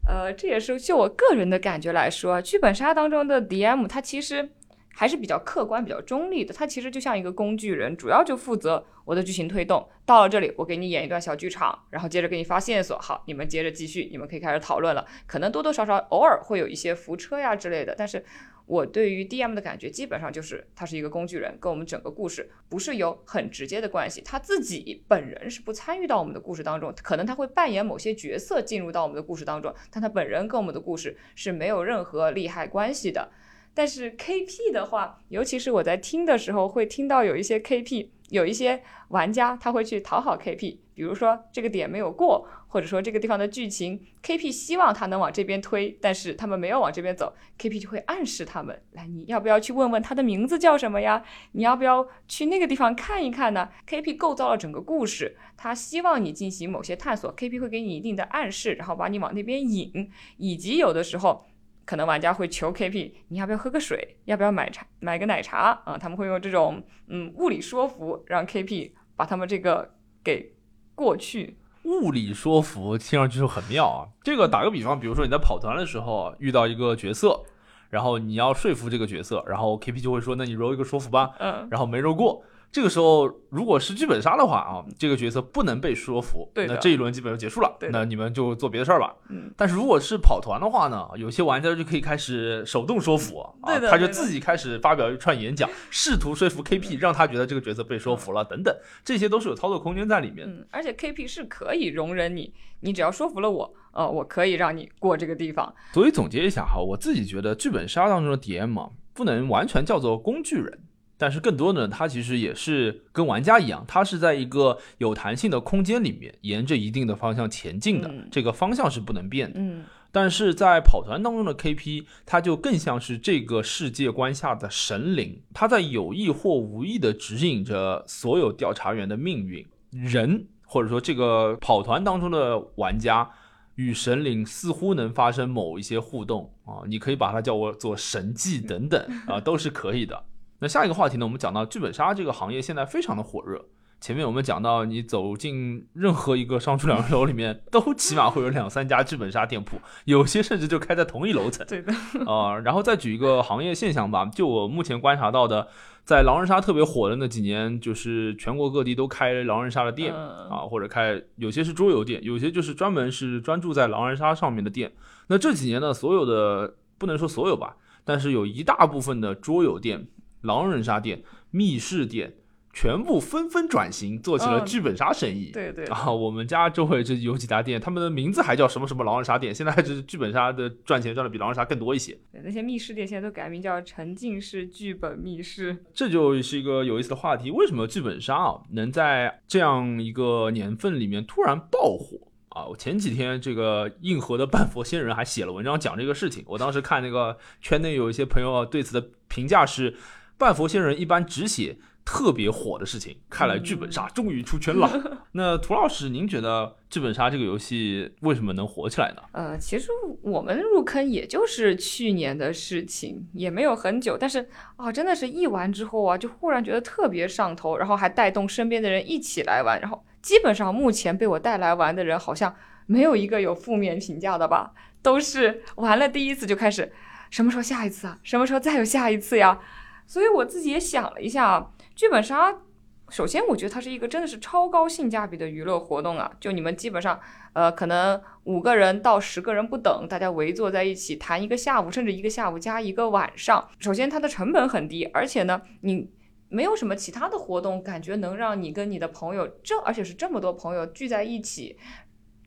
[0.04, 4.50] 呃，这也是就我个人的感觉来说，剧本杀当中的 DM 它其实
[4.94, 9.88] 还是比较客观、比较中立的，他其实就像一个工具人，主要就负责我的剧情推动。
[10.04, 15.06] 到了这里，我给你演一段小剧场，然后接着给你发线索，好，你们接着继续，你们可以开始讨论了。
[15.26, 18.24] 可能多多少少偶尔会有一些扶车呀之类的，但是
[18.66, 24.20] 我对于 DM 的感觉基本上就是他是一个工具人，跟我们整个故事不是有很直接的关系。
[24.20, 33.30] 他自己本人是不参与到我们的故事当中，可能他会扮演某些角色进入到我们的故事当中，但他本人跟我们的故事是没有任何利害关系的。
[33.74, 51.24] 但是 KP 的话，尤其是我在听的时候，会听到有一些 KP，有一些玩家他会去讨好 KP，比如说这个点没有过，或者说这个地方的剧情 KP 希望他能往这边推，但是他们没有往这边走，KP 就会暗示他们，来你要不要去问问他的名字叫什么呀？
[51.52, 61.46] 你要不要去那个地方看一看呢？KP 构造了整个故事，他希望你进行某些探索，KP 会给你一定的暗示，然后把你往那边引，以及有的时候。
[61.84, 64.16] 可能玩家会求 KP，你要不要喝个水？
[64.24, 65.98] 要不要买茶买个奶茶啊？
[65.98, 70.54] 他们会用这种嗯物理说服，让 KP 把他们这个给
[70.94, 71.58] 过去。
[71.84, 74.06] 物理说服听上去就很妙啊。
[74.22, 77.42] 这个打个比方，比如说你在跑团的时候遇到一个角色，
[77.90, 82.44] 然后你要说服这个角色，然后 KP 就会说：“那你揉一个说服吧。”嗯，然后没揉过。
[82.72, 87.76] 这个时候，如果是剧本杀的话啊，这个角色不能被说服，对那这一轮基本就结束了。
[87.90, 89.14] 那你们就做别的事儿吧。
[89.28, 100.48] 嗯，但是如果是跑团的话呢，有些玩家就可以开始手动说服，啊，对对他就自己开始发表一串演讲， 试图说服 KP，让他觉得这个角色被说服了，等等，这些都是有操作空间在里面。
[100.48, 105.74] 嗯，而且 KP 是可以容忍你，你只要说服了我，呃，我可以让你过这个地方。
[105.92, 110.78] 所以总结一下哈，我自己觉得剧本杀当中的 DM 啊，不能完全叫做工具人，
[111.22, 119.60] 但是更多呢，它其实也是跟玩家一样，它是在一个有弹性的空间里面，沿着一定的方向前进的，嗯这个方向是不能变的。
[119.60, 129.64] 嗯但是在跑团当中的 KP，它就更像是这个世界观下的神灵，它在有意或无意的指引着所有调查员的命运。
[129.92, 133.30] 人或者说这个跑团当中的玩家
[133.76, 140.24] 与神灵似乎能发生某一些互动啊，你可以把它叫我做神迹等等啊，都是可以的。
[140.62, 143.60] 那下一个话题呢，我们讲到剧本杀这个行业现在非常的火热。
[144.00, 151.66] 前面我们讲到，你走进任何一个商住两人楼里面，都起码会有两三家剧本杀店铺，有些甚至就开在同一楼层。
[151.66, 151.92] 对的，
[152.30, 155.66] 啊、然后再举一个行业现象吧，就我目前观察到的，
[156.04, 164.92] 在狼人杀特别火的那几年，就是全国各地都开狼人杀的店、嗯啊，或者开有些是桌游店，有些就是专门是专注在狼人杀上面的店。
[165.26, 170.08] 那这几年呢，所有的不能说所有吧，但是有一大部分的桌游店、
[170.42, 172.34] 狼人杀店、密室店。
[172.74, 175.50] 全部纷纷转型，做起了嗯剧本杀生意。
[175.52, 182.18] 对对啊，我们家周围这有几家店，他们的名字还叫什么什么狼人杀店，现在是剧本杀的赚钱赚的比狼人杀更多一些。
[182.32, 185.84] 对，那些密室店现在都改名叫沉浸式剧本密室。
[185.92, 187.50] 这就是一个有意思的话题。
[187.50, 192.16] 为什么剧本杀啊能在这样一个年份里面突然爆火
[192.48, 192.64] 啊？
[192.64, 196.42] 我前几天这个硬核的半佛仙人还写了文章讲这个事情。
[196.46, 199.94] 我当时看那个圈内有一些朋友啊对此的评价是，
[200.38, 204.90] 半佛仙人一般只写特别火的事情，看来剧本杀终于出圈了。
[205.32, 209.22] 那涂老师，您觉得剧本杀这个游戏为什么能火起来呢？
[209.32, 209.88] 呃，其实
[210.20, 222.52] 我们入坑也就是去年的事情，也没有很久，但是啊，真的是一玩之后啊，就忽然觉得特别上头，然后还带动身边的人一起来玩，然后基本上目前被我带来玩的人，好像
[222.86, 226.92] 没有一个有负面评价的吧，都是玩了第一次就开始，
[227.30, 228.18] 什么时候下一次啊？
[228.24, 229.60] 什么时候再有下一次呀？
[230.06, 232.62] 所以我自己也想了一下啊，剧本杀。
[233.10, 236.32] 首先，我觉得它是一个真的是超高性价比的娱乐活动啊！
[236.40, 237.20] 就你们基本上，
[237.52, 243.68] 呃，可能五个人到十个人不等，大家围坐在一起谈一个下午，甚至一个下午加一个晚上。
[243.78, 246.10] 首先，它的成本很低，而且呢，你
[246.48, 251.76] 没有什么其他的活动，感觉能让你跟你的朋友这，而且是这么多朋友聚在一起。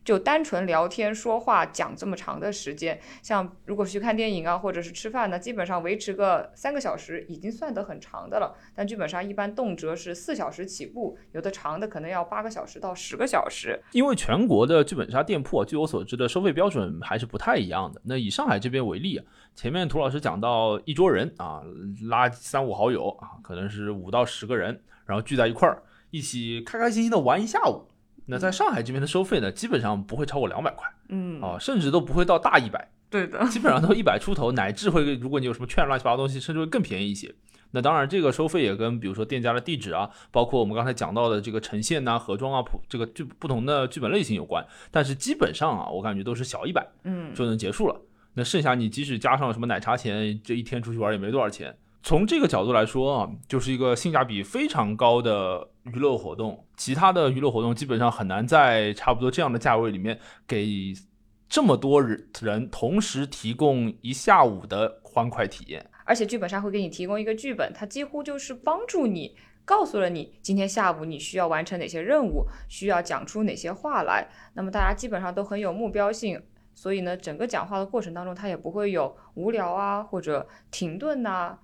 [0.06, 8.56] 就单纯聊天说话讲这么长的时间，像如果去看电影啊，或者是吃饭呢，基本上维持个三个小时已经算得很长的了。
[8.76, 13.82] 但剧本杀一般动辄是四小时起步，有的长的可能要八个小时到十个小时。
[13.94, 18.00] 因为全国的剧本杀店铺啊，据我所知的收费标准还是不太一样的。
[18.04, 21.64] 那以上海这边为例啊，前面涂老师讲到一桌人啊，
[22.04, 27.88] 拉三五好友啊，可能是五到十个人，然后聚在一块儿，一起开开心心的玩一下午。
[28.28, 37.34] 那在上海这边的收费呢，基本上不会超过两百块嗯，啊，甚至都不会到大一百，对的，基本上都一百出头，乃至会如果你有什么券乱七八糟东西，甚至会更便宜一些。
[37.72, 44.66] 那当然，这个收费也跟比如说店家的地址啊，包括我们刚才讲到的这个呈现呐、盒装啊、普这个剧不同的剧本类型有关。
[44.90, 48.02] 但是基本上啊，我感觉都是小一百嗯，就能结束了。
[48.34, 51.76] 那剩下你即使加上什么奶茶钱，这一天出去玩也没多少钱。
[52.06, 56.64] 从这个角度来说啊，就是一个性价比非常高的娱乐活动。
[56.78, 60.94] 其他的娱乐活动基本上很难在差不多这样的价位里面给
[61.50, 65.84] 这么多人人同时提供一下午的欢快体验。
[66.04, 74.30] 而且剧本杀会给你提供一个剧本，它几乎就是帮助你，告诉了你今天下午你需要完成哪些任务，需要讲出哪些话来。
[74.54, 76.40] 那么大家基本上都很有目标性，
[76.76, 81.58] 所以呢，整个讲话的过程当中，它也不会有无聊啊或者停顿呐、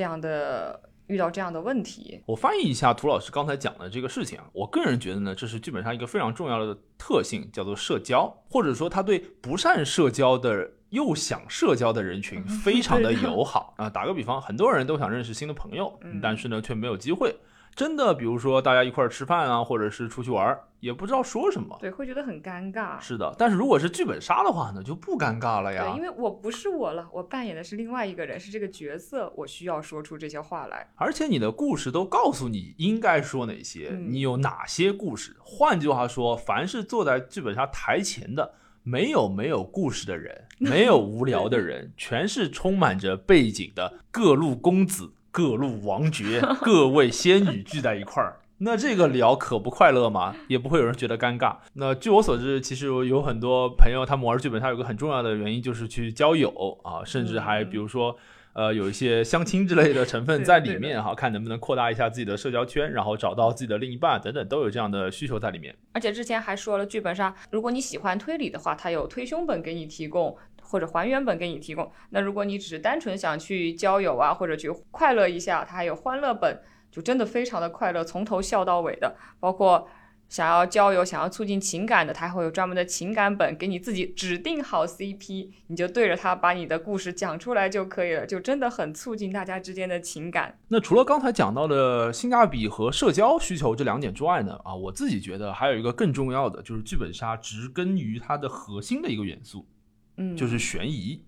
[0.00, 2.22] 这样的遇到这样的问题。
[2.24, 13.90] 我翻译一下涂老师刚才讲的这个事情啊，我个人觉得呢，这是剧本杀一个非常重要的特性，叫做社交，或者说他对不善社交的又想社交的人群 非常的友好啊。
[13.90, 17.36] 打个比方，很多人都想认识新的朋友，嗯但是呢却没有机会。
[17.74, 21.76] 真的，比如说大家一块儿吃饭啊，或者是出去玩儿，也不知道说什么。
[21.80, 23.00] 对，会觉得很尴尬。
[23.00, 25.84] 是的，但是如果是剧本杀的话呢，就不尴尬了呀。
[25.84, 30.90] 对，因为我不是我了，我扮演的是另外一个人，是这个角色，我需要说出这些话来。
[30.96, 35.36] 而且你的故事都告诉你应该说哪些，嗯你有哪些故事。
[35.42, 38.52] 换句话说，凡是坐在剧本杀台前的，
[38.82, 48.36] 没有没有故事的人，没有无聊的人， 全是充满着背景的各路公子、各路王爵、 各位仙女聚在一块儿。
[48.58, 50.34] 那这个聊可不快乐吗？
[50.48, 51.56] 也不会有人觉得尴尬。
[51.74, 58.16] 那据我所知，其实有很多朋友他们玩剧本杀有个很重要的原因就是去交友啊，甚至还比如说。
[58.52, 65.72] 呃，有一些相亲之类的成分 在里面哈，看能不能扩大一下自己的社交圈，然后找到自己的另一半等等，都有这样的需求在里面。
[65.92, 70.36] 而且之前还说了，剧本杀，如果你喜欢推理的话，它有推凶本给你提供，
[70.70, 71.90] 或者还原本给你提供。
[72.10, 79.16] 那如果你只是单纯想去交友啊，或者去快乐一下，它还有欢乐本，就真的非常的快乐，从头笑到尾的。
[79.40, 79.88] 包括
[80.28, 90.56] 想要交友、想要促进情感的，它还会有专门的情感本，给你自己指定好 CP，你就对着它把你的故事讲出来就可以了，就真的很促进大家之间的情感。
[90.68, 99.66] 那除了刚才讲到的性价比和社交需求这两点之外呢，啊，我自己觉得还有一个更重要的，就是剧本杀植根于它的核心的一个元素，
[100.20, 101.24] 嗯，就是悬疑。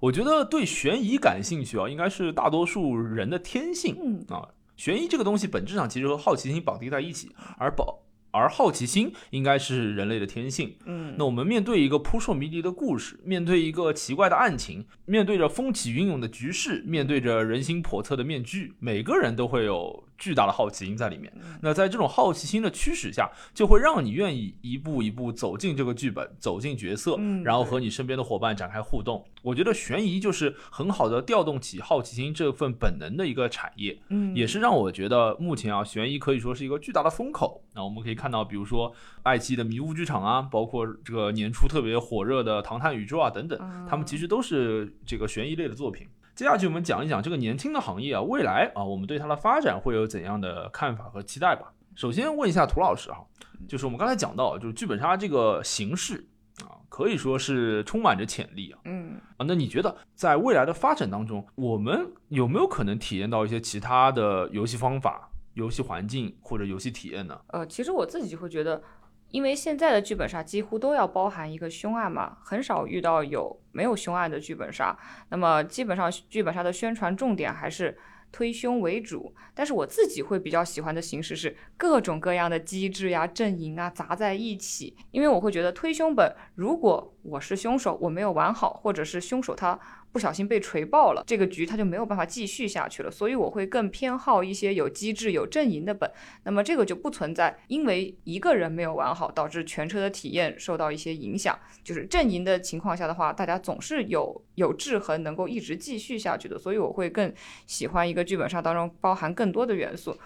[0.00, 4.48] 我觉得对悬疑感兴趣啊，应该是大多数人的天性嗯啊。
[4.76, 7.98] 悬疑这个东西本质上其实和好奇心绑定在一起，而保
[8.30, 10.74] 而好奇心应该是人类的天性。
[10.86, 21.32] 嗯，那我们面对一个扑朔迷离的故事，面对一个奇怪的案情，面对着风起云涌的局势，面对着人心叵测的面具，每个人都会有巨大的好奇心在里面。
[21.60, 29.24] 那在这种好奇心的驱使下，就会让你愿意一步一步走进这个剧本，走进角色，嗯然后和你身边的伙伴展开互动。
[29.42, 33.98] 我觉得悬疑就是很好的调动起好奇心这份本能的一个产业。
[34.10, 37.64] 嗯也是让我觉得目前啊，悬疑可以说是一个巨大的风口。
[37.72, 46.06] 那我们可以看到，比如说爱奇艺的迷雾剧场啊，包括这个年初特别火热的《唐探宇宙》啊等等，啊他们其实都是这个悬疑类的作品。
[46.34, 51.72] 接下去我们讲一讲这个年轻的行业啊，未来啊，我们对它的发展会有怎样的看法和期待吧。
[51.94, 53.26] 首先问一下涂老师哈，
[53.68, 56.26] 就是我们刚才讲到，就是剧本杀这个形式
[56.62, 58.78] 啊，可以说是充满着潜力啊。
[58.84, 59.20] 嗯。
[59.36, 67.38] 啊，那你觉得在未来的发展当中，我们有没有可能体验到一些其他的游戏方法、游戏环境或者游戏体验呢？
[67.48, 68.82] 呃，其实我自己会觉得，
[69.30, 74.96] 因为现在的剧本杀几乎都要包含一个凶案嘛，很少遇到有没有凶案的剧本杀。
[75.28, 77.96] 那么基本上剧本杀的宣传重点还是
[78.32, 89.78] 推凶为主，但是我自己会比较喜欢的形式是各种各样的机制呀、阵营啊砸在一起，因为我会觉得推凶本，如果我是凶手，我没有玩好，或者是凶手他
[90.12, 96.10] 不小心被锤爆了，这个局他就没有办法继续下去了，所以我会更偏好一些有机制、有阵营的本。
[96.44, 101.58] 那么这个就不存在，因为一个人没有玩好，导致全车的体验受到一些影响。
[101.84, 106.58] 就是阵营的情况下的话，大家总是有有制衡，能够一直继续下去的。
[106.58, 107.32] 所以我会更
[107.66, 110.16] 喜欢一个剧本杀当中包含更多的元素。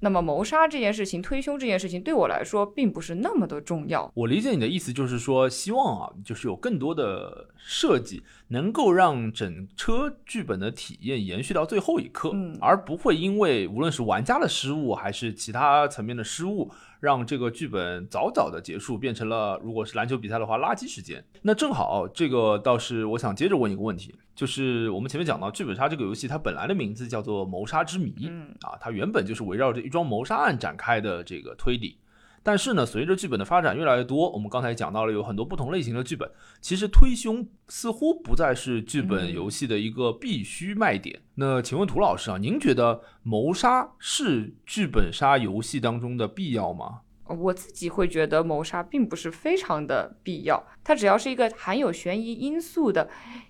[0.00, 4.10] 那么谋杀这件事情、推凶这件事情对我来说并不是那么的重要。
[4.14, 16.70] 我理解你的意思，就是说希望啊，就是有更多的设计能够让整车剧本的体验延续到最后一刻，嗯而不会因为无论是玩家的失误还是其他层面的失误，
[17.00, 21.24] 让这个剧本早早的结束，变成了如果是篮球比赛的话垃圾时间。
[21.42, 31.96] 那正好这个倒是我想接着问一个问题，就是我们前面讲到剧本杀这个游戏，它本来的名字叫做谋杀之谜，嗯啊，它原本就是围绕着一桩谋杀案展开的这个推理。
[32.42, 36.30] 但是呢，随着剧本的发展越来越多，我们刚才讲到了有很多不同类型的剧本，
[36.60, 41.20] 其实推凶似乎不再是剧本游戏的一个必须卖点。
[41.34, 47.00] 那请问涂老师啊，您觉得谋杀是剧本杀游戏当中的必要吗？
[47.38, 53.08] 我自己会觉得谋杀并不是非常的必要，它只要是一个含有悬疑因素的，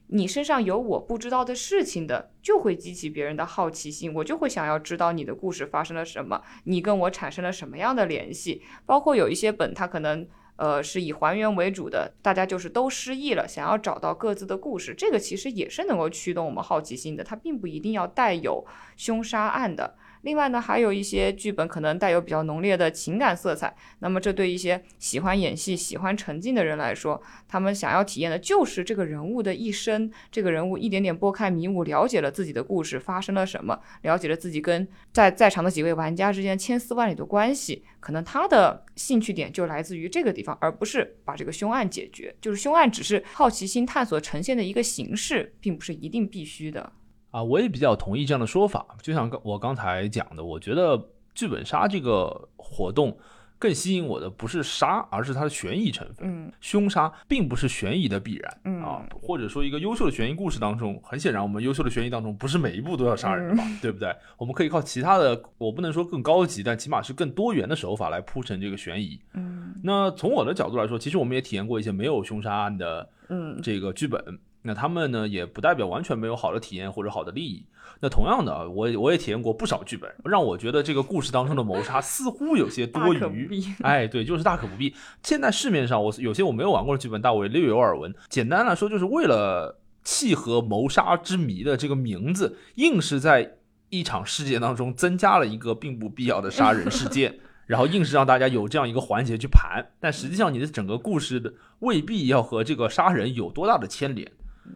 [0.09, 8.63] 你身上有我不知道的事情的，就会激起别人的好奇心，我就会想要知道你的故事发生了什么，你跟我产生了什么样的联系。
[8.85, 10.27] 包括有一些本，它可能
[10.57, 18.67] 呃是以还原为主的，大家就是都失忆了，想要找到各自的故事，这个其实也是能够驱动我们好奇心的，它并不一定要带有
[18.97, 19.97] 凶杀案的。
[20.23, 46.93] 另外呢，还有一些剧本可能带有比较浓烈的情感色彩，那么这对一些喜欢演戏、喜欢沉浸的人来说，他们想要体验的就是这个人物的一生，这个人物一点点拨开迷雾，了解了自己的故事发生了什么，了解了自己跟在在场的几位玩家之间千丝万缕的关系，可能他的兴趣点就来自于这个地方，而不是把这个凶案解决，就是凶案只是好奇心探索呈现的一个形式，并不是一定必须的。
[47.31, 48.87] 啊，我也比较同意这样的说法。
[49.03, 51.01] 就像刚我刚才讲的，我觉得
[51.35, 53.17] 剧本杀这个活动
[53.59, 56.27] 更吸引我的不是杀，而是它的悬疑成分。
[56.27, 58.61] 嗯，凶杀并不是悬疑的必然。
[58.65, 64.15] 嗯啊，或者说一个优秀的悬疑故事当中，很显然我们优秀的悬疑当中不是每一步都要杀人嘛，对不对？
[64.39, 69.21] 我们可以靠其他的，我不能说更高级，但起码是更多元的手法来铺成这个悬疑。
[69.35, 74.23] 嗯那从我的角度来说，其实我们也体验过一些没有凶杀案的嗯这个剧本，
[74.63, 77.65] 那他们呢也不代表完全没有好的体验或者好的利益。
[78.01, 83.47] 那同样的，我我也体验过不少剧本，让我觉得这个故事当中的谋杀似乎有些多余。
[83.47, 83.75] 必。
[83.83, 84.95] 哎，对，就是大可不必。
[85.23, 88.15] 现在市面上我有些我没有玩过的剧本，但我也略有耳闻。
[88.29, 93.57] 简单来说，就是为了契合谋杀之谜的这个名字，硬是在
[93.91, 97.39] 一场事件当中增加了一个并不必要的杀人事件。
[97.67, 104.29] 然后硬是让大家有这样一个环节去盘，但实际上你的整个故事的未必要和这个杀人有多大的牵连，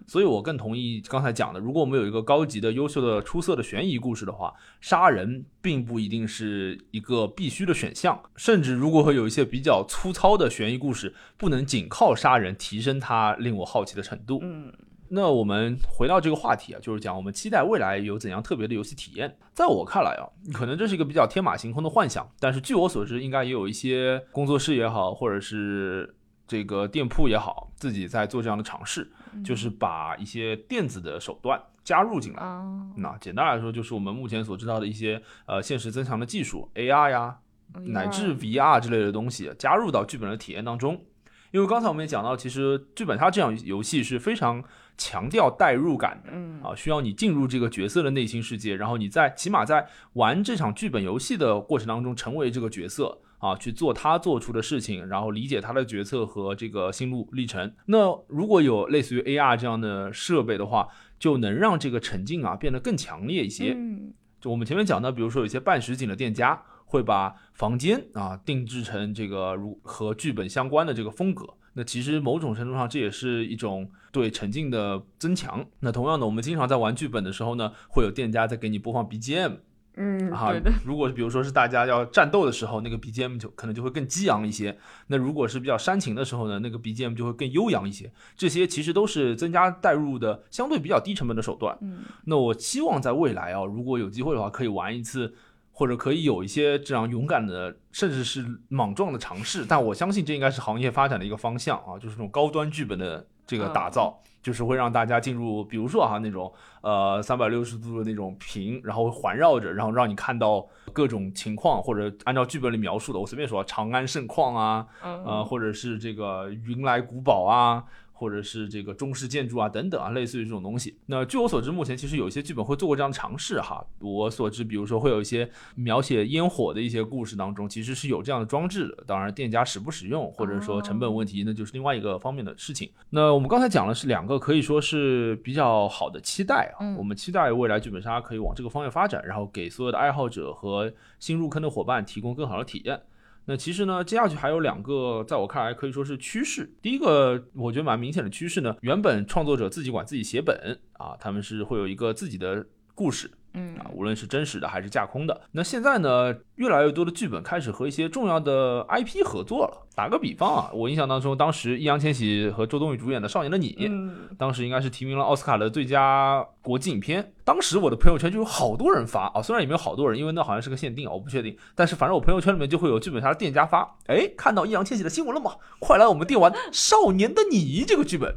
[0.07, 14.41] 所以我更同意刚才讲的，如果我们有一个高级的、优秀的、出色的悬疑故事的话，杀人并不一定是一个必须的选项，甚至如果有一些比较粗糙的悬疑故事，不能仅靠杀人提升它令我好奇的程度。
[14.43, 14.73] 嗯
[15.11, 19.37] 那我们回到这个话题啊，就是讲我们期待未来有怎样特别的游戏体验。
[19.53, 26.13] 在我看来啊，可能这是一个比较天马行空的幻想，但是据我所知，应该也有一些工作室也好，或者是
[26.47, 29.11] 这个店铺也好，自己在做这样的尝试，
[29.45, 32.43] 就是把一些电子的手段加入进来。
[32.43, 32.63] 啊，
[32.97, 37.39] 那简单来说，就是我们目前所知道的一些呃现实增强的技术，AR 呀，
[37.87, 41.03] 乃至 VR 之类的东西加入到剧本的体验当中。
[41.51, 44.61] 因为刚才我们也讲到，其实剧本杀这样游戏是非常
[44.99, 46.31] 强调代入感的。
[46.33, 57.71] 嗯啊，需要你进入这个角色的内心世界，然后你在起码在玩这场剧本游戏的过程当中，成为这个角色啊，去做他做出的事情，然后理解他的决策和这个心路历程。
[57.85, 60.89] 那如果有类似于 AR 这样的设备的话，
[61.19, 63.75] 就能让这个沉浸啊变得更强烈一些。
[63.77, 71.47] 嗯就我们前面讲到，比如说有些半实景的店家会把房间啊定制成这个如和剧本相关的这个风格。
[71.75, 75.65] 那其实某种程度上，这也是一种对沉浸的增强。
[75.81, 79.57] 那同样的，我们经常在玩剧本的时候呢，会有店家在给你播放 BGM
[79.97, 80.73] 嗯，啊对的，。
[80.85, 84.77] 如果比如说是大家要战斗的时候，那个 BGM 就可能就会更激昂一些。
[85.07, 88.13] 那如果是比较煽情的时候呢，那个 BGM 就会更悠扬一些。
[88.37, 91.77] 这些其实都是增加代入的相对比较低成本的手段。
[91.83, 95.35] 嗯那我希望在未来啊，如果有机会的话，可以玩一次，
[95.73, 99.65] 或者可以有一些这样勇敢的，甚至是莽撞的尝试。
[99.65, 115.25] 但我相信这应该是行业发展的一个方向啊，就是这种高端剧本的这个打造，就是会让大家进入，比如说哈那种呃三百六十度的那种屏，然后环绕着，然后让你看到各种情况，或者按照剧本里描述的，我随便说长安盛况啊，嗯。
[115.25, 117.83] 呃，或者是这个云来古堡啊，
[118.17, 120.97] 或者是这个中式建筑啊等等啊，类似于这种东西。
[121.07, 123.85] 那据我所知，目前其实有一些剧本会做过这样的尝试哈。
[123.99, 129.05] 我所知，比如说会有一些描写烟火的一些故事当中，其实是有这样的装置的。
[129.07, 132.89] 当然，店家使不使用，或者说成本问题，那就是另外一个方面的事情。
[133.11, 143.01] 那我们刚才讲的是两个可以说是比较好的期待啊，嗯我们期待未来剧本杀可以往这个方向发展，然后给所有的爱好者和新入坑的伙伴提供更好的体验。
[143.47, 146.73] 那其实呢，接下去还有两个，在我看来可以说是趋势。
[146.81, 153.31] 第一个，我觉得蛮明显的趋势呢，原本创作者自己管自己写本啊，他们是会有一个自己的故事。
[153.55, 155.41] 嗯啊，无论是真实的还是架空的。
[155.53, 159.87] 那现在呢，越来越多的剧本开始和一些重要的 IP 合作了。
[159.97, 167.33] 打个比方啊，我印象当中，当时易烊千玺和周冬雨主演的《少年的你》，嗯当时应该是提名了奥斯卡的最佳国际影片。
[167.45, 171.57] 当时我的朋友圈就有好多人发啊，虽然也没有好多人，因为那好像是个限定啊，我不确定。
[171.77, 175.53] 但是反正我朋友圈里面就会有剧本杀的店家发，哎，看到易烊千玺的新闻了吗？
[175.79, 178.35] 快来我们店玩《少年的你》这个剧本。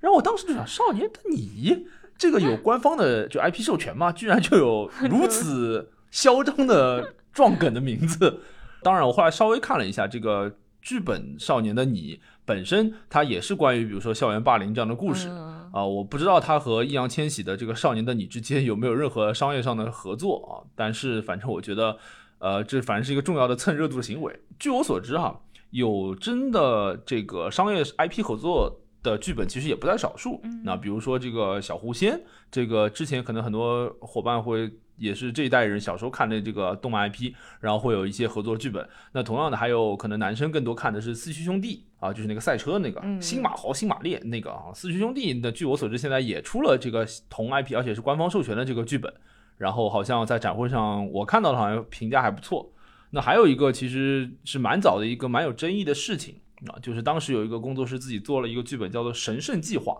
[0.00, 1.74] 然后我当时就想，《少年的你》
[2.18, 8.40] 这个有官方的就 IP 授权吗，居然就有如此嚣张的撞梗的名字。
[8.82, 12.14] 当然，我后来稍微看了一下这个剧本《少年的你》
[12.44, 15.28] 本身，它也是关于比如说校园霸凌这样的故事。
[15.28, 20.64] 嗯啊，我不知道它和易烊千玺的这个《少年的你》之间有没有任何商业上的合作啊？
[20.74, 21.98] 但是反正我觉得，
[22.38, 24.40] 呃，这反正是一个重要的蹭热度的行为。
[24.58, 25.38] 据我所知哈，
[25.70, 28.80] 有真的这个商业 IP 合作
[29.10, 30.42] 的剧本其实也不在少数。
[30.64, 38.86] 那比如说这个小狐仙，这个之前可能很多伙伴会也是这一代人小时候看的这个动漫 IP，然后会有一些合作剧本。
[39.12, 49.12] 那同样的，还有可能男生更多看的是四驱兄弟啊，就是那个赛车那个嗯新马豪、新马烈那个啊，四驱兄弟那，据我所知，现在也出了这个同 IP，而且是官方授权的这个剧本。
[49.58, 52.70] 然后好像在展会上我看到的，好像评价还不错。
[53.10, 56.34] 那还有一个其实是蛮早的一个蛮有争议的事情
[56.68, 59.92] 啊，就是当时有一个工作室自己做了一个剧本，叫做《神圣计划》。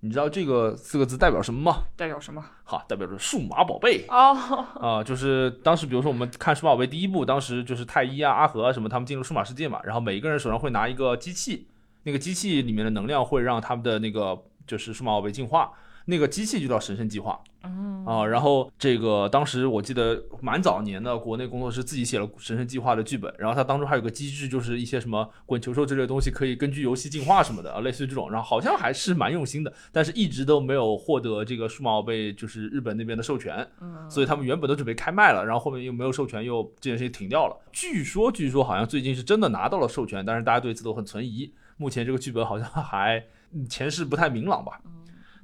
[0.00, 1.84] 你知道这个四个字代表什么吗？
[1.96, 2.44] 代表什么？
[2.64, 4.36] 哈，代表着数码宝贝哦，
[4.78, 11.68] 啊、就是当时比如说我们看数码宝贝第一部，当时就是太一啊、阿和啊什么，他们进入数码世界嘛，然后每一个人手上会拿一个机器，
[12.02, 15.72] 那个机器里面的能量会让他们的那个就是数码宝贝进化，
[16.06, 17.40] 那个机器就叫神圣计划。
[17.66, 37.56] 嗯啊，然后这个当时我记得蛮早年的，国内工作室自己写了《神圣计划》的剧本，然后它当中还有个机制，就是一些什么滚球兽之类的东西可以根据游戏进化什么的啊，类似于这种，然后好像还是蛮用心的，但是一直都没有获得这个数码宝贝就是日本那边的授权，嗯所以他们原本都准备开卖了，然后后面又没有授权，又这件事情停掉了。
[37.72, 41.50] 据说，据说好像最近是真的拿到了授权，但是大家对此都很存疑。
[41.78, 44.78] 目前这个剧本好像还嗯前世不太明朗吧。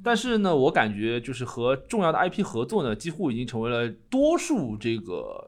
[0.03, 5.47] 但是呢，我感觉就是和重要的 IP 合作呢，几乎已经成为了多数这个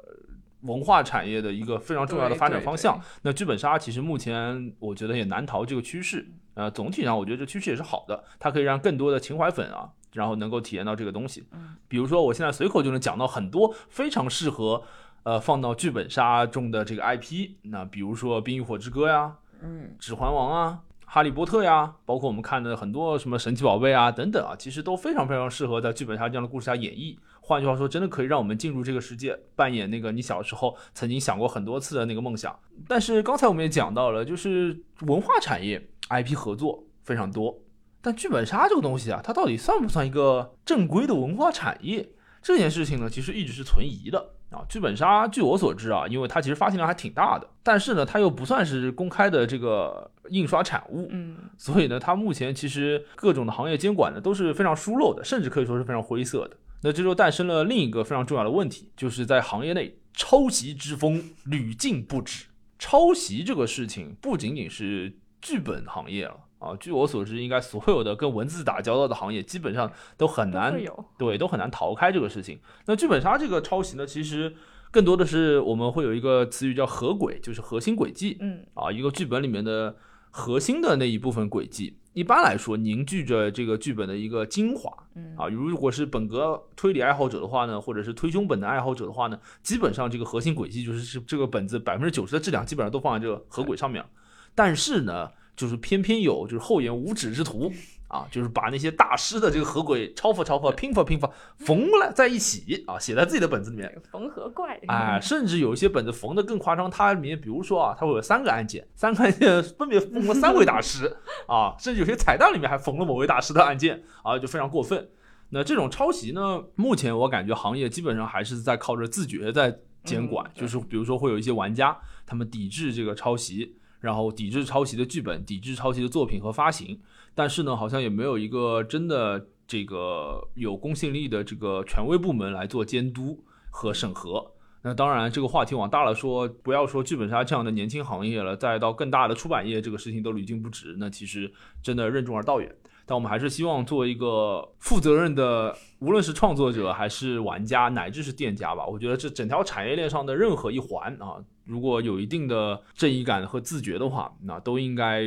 [0.63, 3.01] 文化产业的一个非常重要的发展方向。
[3.23, 6.27] 那剧本杀其实目前我觉得也难逃这个趋势。
[6.55, 11.45] 呃，总体上我觉得这趋势也是好的，它可以让更多的情怀粉啊，然后能够体验到这个东西。
[11.53, 14.83] 嗯，比如说我现在随口就能讲到很多非常适合
[15.23, 20.81] 呃放到剧本杀中的这个 IP，那比如说《冰与火之歌》呀，嗯指环王啊、
[21.15, 27.15] 哈利波特呀，包括我们看的很多什么神奇宝贝啊等等啊，其实都非常非常适合在剧本杀这样的故事下演绎。
[27.43, 32.59] 换句话说，真的可以让我们进入这个世界，扮演那个你小时候曾经想过很多次的那个梦想。
[32.89, 37.59] 但是刚才我们也讲到了，就是文化产业 IP 合作非常多，
[38.01, 42.09] 但剧本杀这个东西啊，它到底算不算一个正规的文化产业？
[42.41, 44.65] 这件事情呢，其实一直是存疑的啊。
[44.67, 56.57] 剧本杀，据我所知啊，因为它其实发行量还挺大的，但是呢，它又不算是公开的这个印刷产物，嗯所以呢，它目前其实各种的行业监管呢都是非常疏漏的，甚至可以说是非常灰色的。
[56.83, 62.47] 那这就诞生了另一个非常重要的问题，就是在行业内抄袭之风屡禁不止。
[62.79, 70.77] 抄袭这个事情不仅仅是剧本行业了啊，据我所知，应该所有的跟文字打交道的行业基本上都很难
[71.17, 72.59] 对，都很难逃开这个事情。
[72.87, 74.53] 那剧本杀这个抄袭呢，其实
[74.91, 79.97] 更多的是我们会有一个词语叫合轨，就是核心轨迹嗯啊，一个剧本里面的
[80.35, 85.47] 核心的那一部分轨迹，一般来说凝聚着这个剧本的一个精华嗯啊。
[85.47, 94.09] 如果是本格推理爱好者的话呢，或者是推凶本的爱好者的话呢，基本上这个核心轨迹就是是这个本子百分之九十的质量基本上都放在这个核轨上面了。
[94.55, 97.71] 但是呢，就是偏偏有就是厚颜无耻之徒
[98.13, 104.03] 啊，就是把那些大师的这个合轨抄发抄发、拼发拼发缝了在一起啊，写在自己的本子里面。
[104.11, 111.17] 缝合怪哎， 甚至有一些本子缝的更夸张，它里面比如说啊，它会有三个案件，三个案件分别缝了三位大师
[111.49, 115.09] 啊，甚至有些彩蛋里面还缝了某位大师的案件啊，就非常过分。
[115.49, 121.97] 那这种抄袭呢，目前我感觉行业基本上还是在靠着自觉在监管，嗯就是比如说会有一些玩家
[122.27, 126.99] 他们抵制这个抄袭，然后抵制抄袭的剧本，抵制抄袭的作品和发行，
[127.35, 134.53] 但是呢，好像也没有一个真的这个有公信力的这个权威部门来做监督和审核。
[134.85, 140.97] 那当然，这个话题往大了说，不要说剧本杀这样的年轻行业了，再到更大的出版业，这个事情都屡禁不止。
[140.99, 142.75] 那其实真的任重而道远。
[143.07, 148.87] 但我们还是希望做一个负责任的，无论是创作者还是玩家，乃至是店家吧。
[148.87, 155.25] 我觉得这整条产业链上的任何一环啊，如果有一定的正义感和自觉的话，那都应该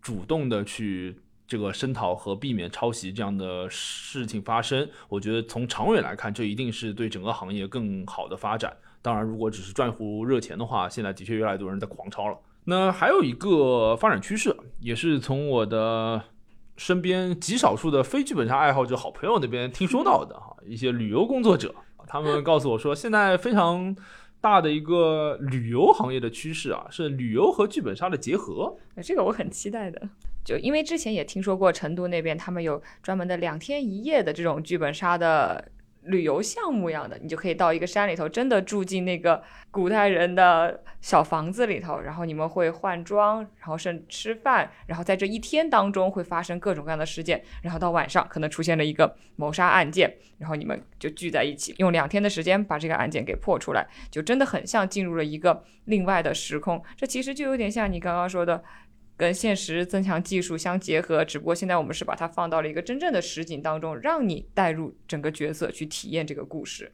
[0.00, 1.18] 主动的去
[1.48, 4.88] 这个声讨和避免抄袭这样的事情发生。
[5.08, 8.76] 我觉得从长远来看，这一定是对整个行业更好的发展。
[9.00, 12.36] 当然，如果只是赚一壶热钱的话，现在的确越来越多人在狂抄了。
[12.64, 16.22] 那还有一个发展趋势，也是从我的
[16.76, 21.74] 身边极少数的非剧本杀爱好者好朋友那边听说到的哈，一些旅游工作者，
[22.06, 23.96] 他们告诉我说，现在非常
[24.40, 28.76] 大的一个旅游行业的趋势啊，是旅游和剧本杀的结合。
[29.02, 30.08] 这个我很期待的，
[30.48, 35.72] 就因为之前也听说过成都那边他们有专门的两天一夜的这种剧本杀的。
[36.02, 56.82] 旅游项目一样的，你就可以到一个山里头，真的住进那个古代人的小房子里头，然后你们会换装，然后甚至吃饭，然后在这一天当中会发生各种各样的事件，然后到晚上可能出现了一个谋杀案件，然后你们就聚在一起，用两天的时间把这个案件给破出来，就真的很像进入了一个另外的时空。
[56.96, 58.64] 这其实就有点像你刚刚说的。
[59.18, 66.92] 跟现实增强技术相结合，只不过现在我们是把它放到了一个真正的实景当中，让你带入整个角色去体验这个故事。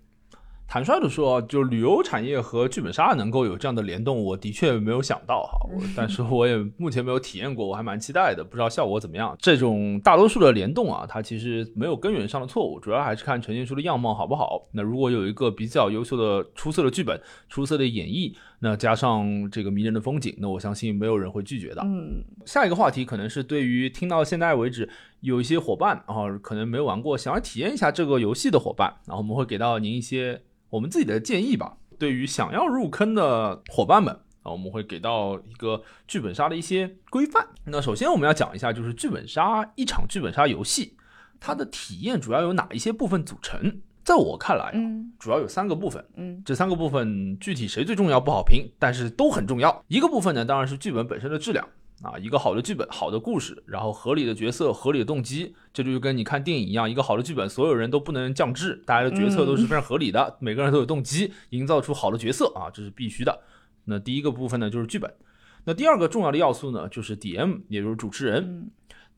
[0.67, 5.69] 坦率的说，就旅游产业和剧本杀能够有这样的联动，我的确没有想到哈。
[5.95, 9.37] 但是我也目前没有体验过，我还蛮期待的，不知道效果怎么样。
[9.39, 14.67] 这种大多数的联动啊，它其实没有根源上的错误，主要还是看呈现出的样貌好不好。
[14.73, 17.21] 那如果有一个比较优秀的、出色的剧本、
[17.51, 21.83] 出色的演绎，那加上这个迷人的风景，那我相信没有人会拒绝的。
[21.85, 24.89] 嗯，下一个话题可能是对于听到现在为止
[25.21, 30.43] 有一些伙伴啊，可能没玩过，想要体验一下这个游戏的伙伴，然后我们会给到您一些。
[30.71, 37.47] 我们自己的建议吧，对于想要入坑的伙伴们啊，我们会给到一个剧本杀的一些规范。
[37.67, 40.97] 那首先我们要讲一下，就是剧本杀一场剧本杀游戏，
[41.39, 43.83] 它的体验主要有哪一些部分组成？
[44.05, 49.85] 在我看来，嗯，主要有三个部分，嗯，这三个部分具体谁最重要不好评，但是都很重要。
[49.89, 51.67] 一个部分呢，当然是剧本本身的质量。
[52.03, 63.41] 啊，一个好的剧本，好的故事，然后合理的角色，合理的动机，这就跟你看电影一样，一个好的剧本，所有人都不能降智，大家的决策都是非常合理的，每个人都有动机，营造出好的角色啊，这是必须的。
[63.85, 65.11] 那第一个部分呢，就是剧本。
[65.65, 68.71] 那第二个重要的要素呢，就是 DM，也就是主持人。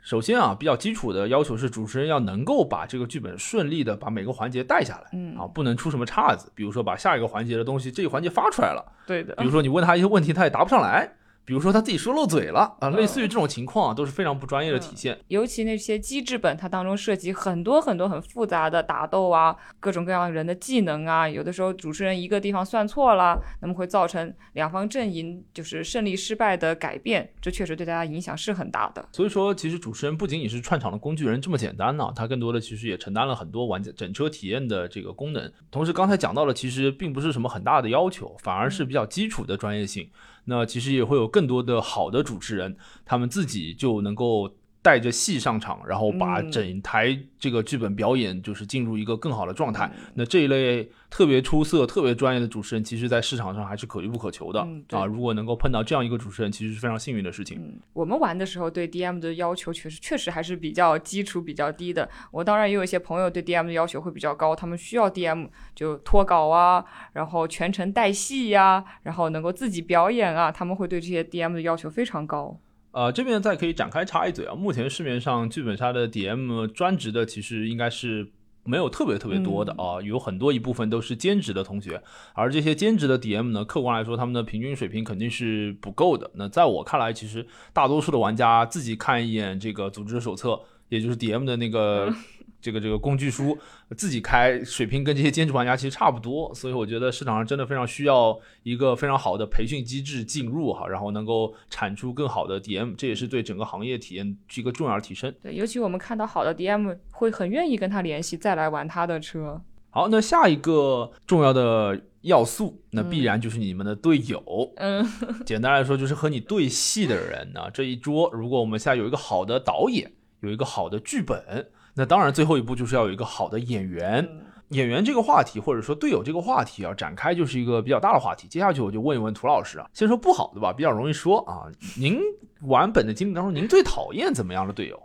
[0.07, 11.11] 首先啊，比较基础的要求是主持人要能够把这个剧本顺利的把每个环节带下来，嗯啊，不能出什么岔子，比如说把下一个环节的东西这一环节发出来了，对的，比如说你问他一些问题，他也答不上来。
[11.47, 15.17] 比如说他自己说漏嘴了啊，类似于这种情况啊，都是非常不专业的体现。
[15.29, 29.09] 尤其那些机制本，它当中涉及很多很多很复杂的打斗啊，各种各样人的技能啊，有的时候主持人一个地方算错了，那么会造成两方阵营就是胜利失败的改变，这确实对大家影响是很大的。
[29.13, 35.53] 所以说，其实主持人不仅仅是串场的工具人这么简单呢，他更多的其实也承担了很多玩家整车体验的这个功能。
[35.71, 40.11] 同时，刚才讲到了，其实并不是什么很大的要求，反而是比较基础的专业性。
[40.49, 42.75] 那其实也会有更多的好的主持人，
[43.05, 44.51] 他们自己就能够
[44.87, 49.91] 带着戏上场，然后把整台这个剧本表演就是进入一个更好的状态。
[50.15, 54.61] 那这一类特别出色、特别专业的主持人，其实在市场上还是可遇不可求的
[54.91, 55.05] 啊！
[55.05, 57.81] 如果能够碰到这样一个主持人，其实是非常幸运的事情。
[57.95, 62.09] 我们玩的时候对 DM 的要求确实确实还是比较基础、比较低的。
[62.31, 66.85] 我当然也有一些朋友对 DM 的要求会比较高，他们需要 DM 就脱稿啊，
[67.15, 72.61] 然后全程带戏呀，然后能够自己表演啊，他们会对这些 DM 的要求非常高。
[72.97, 74.55] 呃，这边再可以展开插一嘴啊。
[74.55, 78.27] 目前市面上剧本杀的 DM 专职的，其实应该是
[78.65, 82.03] 没有特别特别多的啊，有很多一部分都是兼职的同学。
[82.33, 86.31] 而这些兼职的 DM 呢，客观来说，他们的平均水平肯定是不够的。
[86.37, 92.11] 那在我看来，其实大多数的玩家自己看一眼这个组织手册，也就是 DM 的那个。
[92.61, 93.57] 这个这个工具书
[93.97, 105.33] 自己开水平跟这些兼职玩家其实差不多，所以我觉得市场上真的非常需要一个非常好的培训机制进入哈，然后能够产出更好的 DM，这也是对整个行业体验是一个重要的提升。
[105.43, 109.63] 对，尤其我们看到好的 DM 会很愿意跟他联系，再来玩他的车。
[109.91, 114.73] 好，那下一个重要的要素，那必然就是你们的队友。
[114.77, 115.07] 嗯，
[115.47, 117.71] 简单来说就是和你对戏的人呢。
[117.73, 121.71] 这一桌，如果我们现在有一个好的导演，有一个好的剧本。
[121.97, 124.29] 那当然，最后一步就是要有一个好的演员。
[124.71, 128.49] 演员这个话题，或者说队友这个话题啊，展开就是一个比较大的话题。
[128.49, 131.71] 接下去我就问一问涂老师啊，先说不好的吧，比较容易说啊。
[131.97, 132.21] 您
[132.63, 135.01] 玩本的经历当中，您最讨厌怎么样的队友？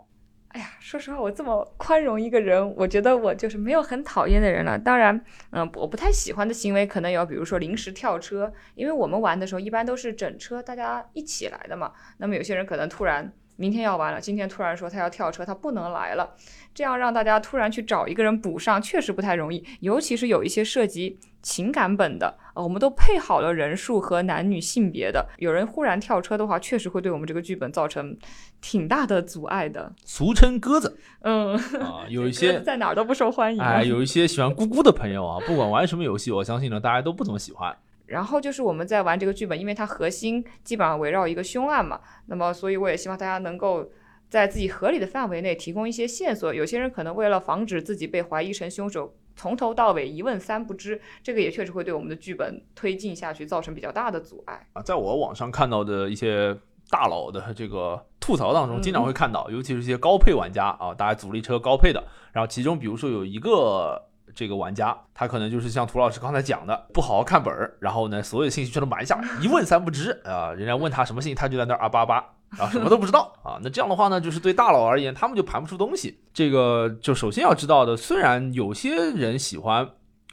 [0.48, 4.76] 哎呀，说实话，我这么宽容一个人，我觉得我就是没有很讨厌的人了。
[4.76, 5.18] 当然，
[5.50, 11.92] 嗯，我不太喜欢的行为可能有，比如说临时跳车，因为我们玩的时候一般都是整车大家一起来的嘛。
[12.18, 16.34] 那么有些人可能突然明天要完了，今天突然说他要跳车，他不能来了，
[16.74, 19.64] 这样让大家突然去找一个人补上，确实不太容易。
[19.80, 28.16] 尤其是有一些涉及情感本的，呃，我们都配好了人数和男女性别的，有人忽然跳车的话，确实会对我们这个剧本造成
[28.60, 29.92] 挺大的阻碍的。
[30.04, 33.74] 俗称鸽子嗯，啊， 有一些在哪儿都不受欢迎啊。
[33.74, 37.76] 哎，有一些喜欢咕咕的朋友啊，不管玩什么游戏，我相信呢，大家都不怎么喜欢。
[38.12, 43.90] 然后就是我们在玩这个剧本，因为它核心基本上围绕一个凶案嘛，那么所以我也希望大家能够
[44.28, 46.52] 在自己合理的范围内提供一些线索。
[46.52, 54.66] 有些人可能为了防止自己被怀疑成凶手，从头到尾一问三不知，这个也确实会对我们的剧本推进下去造成比较大的阻碍。
[54.74, 56.54] 啊，在我网上看到的一些
[56.90, 64.10] 大佬的这个吐槽当中，经常会看到，尤其是一些高配玩家啊，大家阻力车高配的，然后其中比如说有一个。
[64.34, 72.24] 这个玩家，他可能就是像涂老师刚才讲的，不好好看本儿，然后呢，所有信息全都瞒下，一问三不知啊、人家问他什么信息，他就在那儿啊叭叭，
[72.56, 73.58] 然后什么都不知道啊。
[73.62, 76.18] 那这样的话呢，就是对大佬而言，他们就盘不出东西。
[76.32, 79.88] 这个就首先要知道的，虽然有些人喜欢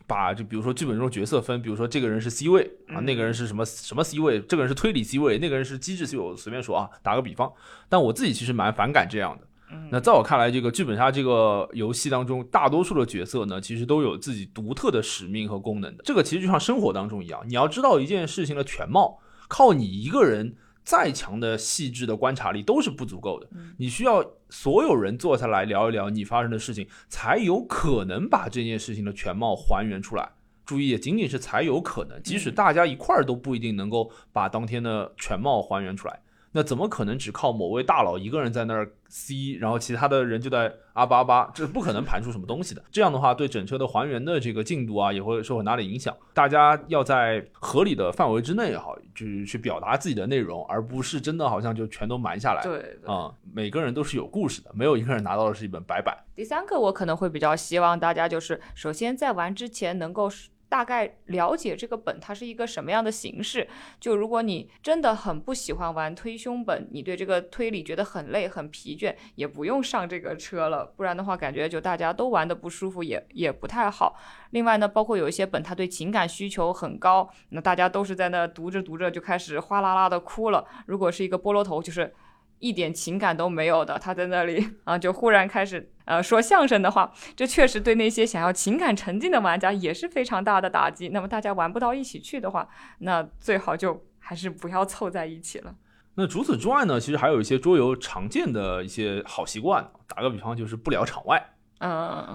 [0.08, 7.52] 把就比如说剧本中角色分，比如说这个人是 C 位啊，那个人是什么什么 C 位，这个人是推理 C 位，那个人是机制 C 位，我随便说啊，打个比方。
[7.88, 9.46] 但我自己其实蛮反感这样的。
[9.92, 16.04] 那在我看来，这个剧本杀这个游戏当中，大多数的角色呢，其实都有自己独特的使命和功能的。
[16.04, 23.48] 这个其实就像生活当中一样，你要知道一件事情的全貌，靠你一个人再强的细致的观察力都是不足够的。
[23.78, 30.30] 你需要所有人坐下来聊一聊你发生的事情，才有可能把这件事情的全貌还原出来。
[30.66, 36.22] 注意，也仅仅是才有可能，即使大家一块儿都不一定能够把当天的全貌还原出来。
[36.52, 41.52] 那怎么可能只靠某位大佬一个人在那儿 C，然后其他的人就在啊吧啊吧？
[41.54, 42.84] 这不可能盘出什么东西的。
[42.92, 46.16] 这样的话，对整车的还原的这个进度啊，也会受很大的影响。
[46.34, 52.64] 大家要在合理的范围之内哈，就是去表达自己的内容，而不是真的好像就全都瞒下来。
[52.64, 56.18] 对，啊、每个人都是有故事的，没有一个人拿到的是一本白板。
[56.36, 60.28] 第三个，我可能会比较希望大家就是，首先在玩之前能够
[60.70, 63.68] 大概了解这个本它是一个什么样的形式。
[64.00, 74.16] 就如果你真的很不喜欢玩推凶本，你对这个推理觉得很累很疲倦，也不用上这个车了，不然的话感觉就大家都玩的不舒服，也也不太好。
[74.52, 80.66] 另外呢，包括有一些本它对情感需求很高，那大家都是在那读着读着就开始哗啦啦的哭了。
[80.86, 82.14] 如果是一个菠萝头，就是。
[82.62, 91.10] 一点情感都没有的，他在那里 啊，就忽然开始呃说相声的话，这确实对那些想要情感沉浸的玩家也是非常大的打击。
[91.10, 92.68] 那么大家玩不到一起去的话，
[93.00, 95.76] 那最好就还是不要凑在一起了。
[96.16, 99.88] 那除此之外呢，其实还有一些桌游常见的一些好习惯。
[100.08, 101.42] 打个比方，就是不聊场外
[101.78, 101.90] 嗯，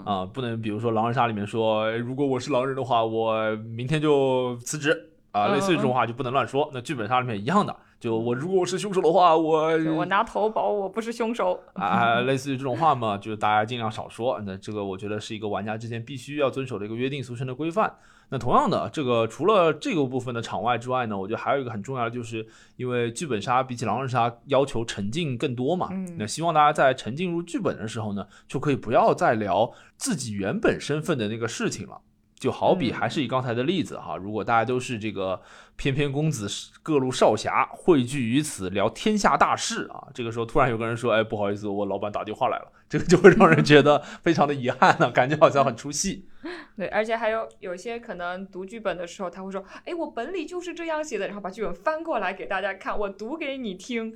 [0.07, 6.71] 啊、不能比如说狼人杀里面说，哎如果我是狼人的话，我明天就辞职啊，嗯类似于这种话就不能乱说。
[6.73, 9.63] 那剧本杀里面一样的，就我如果我是凶手的话，我
[9.97, 11.59] 我拿头保我不是凶手。
[11.73, 14.39] 啊，类似于这种话嘛，就是大家尽量少说。
[14.45, 17.95] 那这个我觉得是一个玩家之间必须要遵守的一个约定俗成的规范。
[18.29, 22.47] 那同样的，这个除了这个部分的场外之外呢，我觉得还有一个很重要的，就是
[22.77, 25.89] 因为剧本杀比起狼人杀要求沉浸更多嘛。
[25.91, 32.03] 嗯那希望大家在沉浸入剧本的时候呢，就可以不要再聊自己原本身份的那个事情了。
[32.39, 35.41] 就好比嗯还是以刚才的例子哈，如果大家都是这个
[35.77, 36.47] 翩翩公子、
[36.83, 46.29] 各路少侠汇聚于此聊天下大事啊，这个时候突然有个人说：“哎，不好意思，我老板打电话来了。”这个就会让人觉得非常的遗憾呢、感觉好像很出戏。
[46.77, 54.15] 对，而且还有有些可能读剧本的时候，他会说：“哎，我本里就是这样写的。”然后把剧本翻过来给大家看，我读给你听。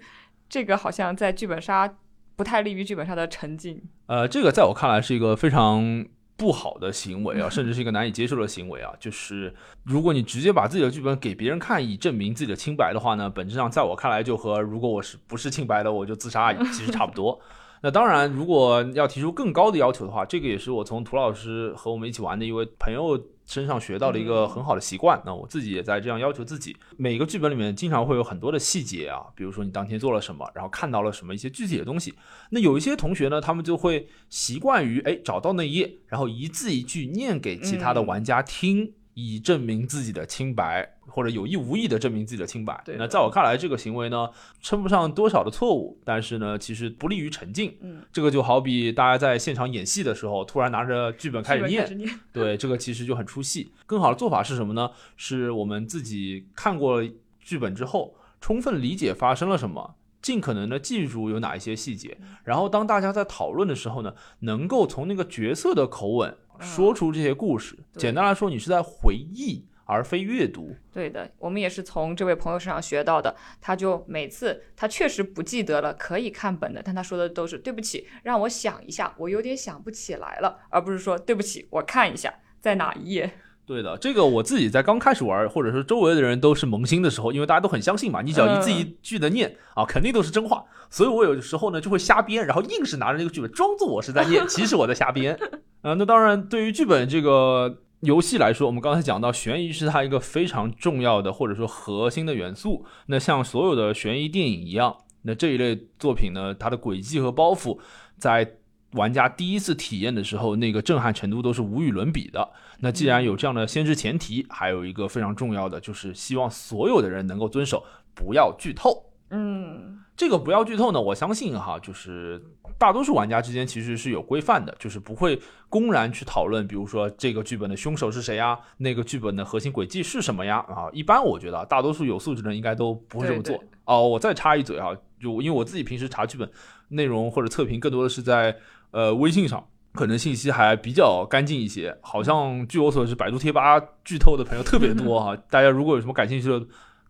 [0.48, 1.96] 这个好像在剧本杀
[2.36, 3.82] 不太利于剧本杀的沉浸。
[4.06, 6.06] 呃，这个在我看来是一个非常
[6.38, 8.90] 不好的行为啊，甚至是一个难以接受的行为啊。
[8.98, 17.38] 就是如果你直接把自己的剧本给别人看，以证明自己的清白的话呢，本质上在我看来就和如果我是不是清白的，我就自杀其实差不多。
[17.82, 25.20] 那当然，如果要提出更高的要求的话，这个也是我从涂老师和我们一起玩的一位朋友身上学到了一个很好的习惯。
[25.26, 26.76] 那我自己也在这样要求自己。
[26.96, 32.14] 每个剧本里面经常会有很多的细节啊，比如说你当天做了什么，然后看到了什么一些具体的东西。
[32.50, 42.80] 那有一些同学呢，他们就会习惯于哎找到那一页，然后一字一句念给其他的玩家听，以证明自己的清白，或者有意无意的证明自己的清白。
[42.84, 44.30] 对那在我看来，这个行为呢，
[44.62, 47.76] 称不上多少的错误，但是呢，其实不利于沉浸。
[47.80, 52.20] 嗯，这个就好比大家在现场演戏的时候，突然拿着剧本开始念剧本开，始念。
[52.32, 53.72] 对，这个其实就很出戏。
[53.86, 54.88] 更好的做法是什么呢？
[55.16, 57.02] 是我们自己看过
[57.40, 67.76] 剧本之后，充分理解发生了什么，尽可能的记住有哪一些细节，然后当大家在讨论的时候呢，能够从那个角色的口吻说出这些故事。
[67.92, 69.66] 对简单来说，你是在回忆。
[69.90, 70.76] 而非阅读。
[70.92, 73.34] 对的，我们也是从这位朋友身上学到的。
[73.58, 83.32] 他就每次他确实不记得了可以看本的，但他说的都是对不起，让我想一下，我有点想不起来了，而不是说对不起，我看一下在哪一页。
[83.68, 95.38] 对的，这个我自己在刚开始玩，或者说周围的人都是萌新的时候，因为大家都很相信嘛，你只要一字一句的念啊，肯定都是真话，所以我有时候呢就会瞎编，然后硬是拿着那个剧本装作我是在念，其实我在瞎编。
[95.82, 102.86] 啊，那当然，对于剧本这个游戏来说，我们刚才讲到悬疑是它一个非常重要的或者说核心的元素。
[103.08, 107.78] 那像所有的悬疑电影一样，那这一类作品呢，它的轨迹和包袱
[108.16, 108.54] 在。
[108.92, 112.48] 玩家第一次体验的时候，那个震撼程度都是无与伦比的。
[112.80, 117.84] 那既然有这样的先知前提，还有一个非常重要的，就是希望所有的人能够遵守，
[118.14, 119.04] 不要剧透。
[119.30, 122.42] 嗯，这个不要剧透呢，我相信哈，就是
[122.78, 130.60] 大多数玩家之间其实是有规范的，就是不会公然去讨论，比如说这个剧本的凶手是谁呀，那个剧本的核心轨迹是什么呀？
[130.60, 133.62] 啊，一般我觉得大多数有素质的人应该都不会这么做。
[133.84, 136.50] 哦，我再插一嘴哈，就因为我自己平时查剧本
[136.88, 138.56] 内容或者测评，更多的是在。
[138.90, 145.36] 呃，微信上可能信息还比较干净一些，好像据我所知，百度贴吧剧透的朋友特别多哈。
[145.50, 146.64] 大家如果有什么感兴趣的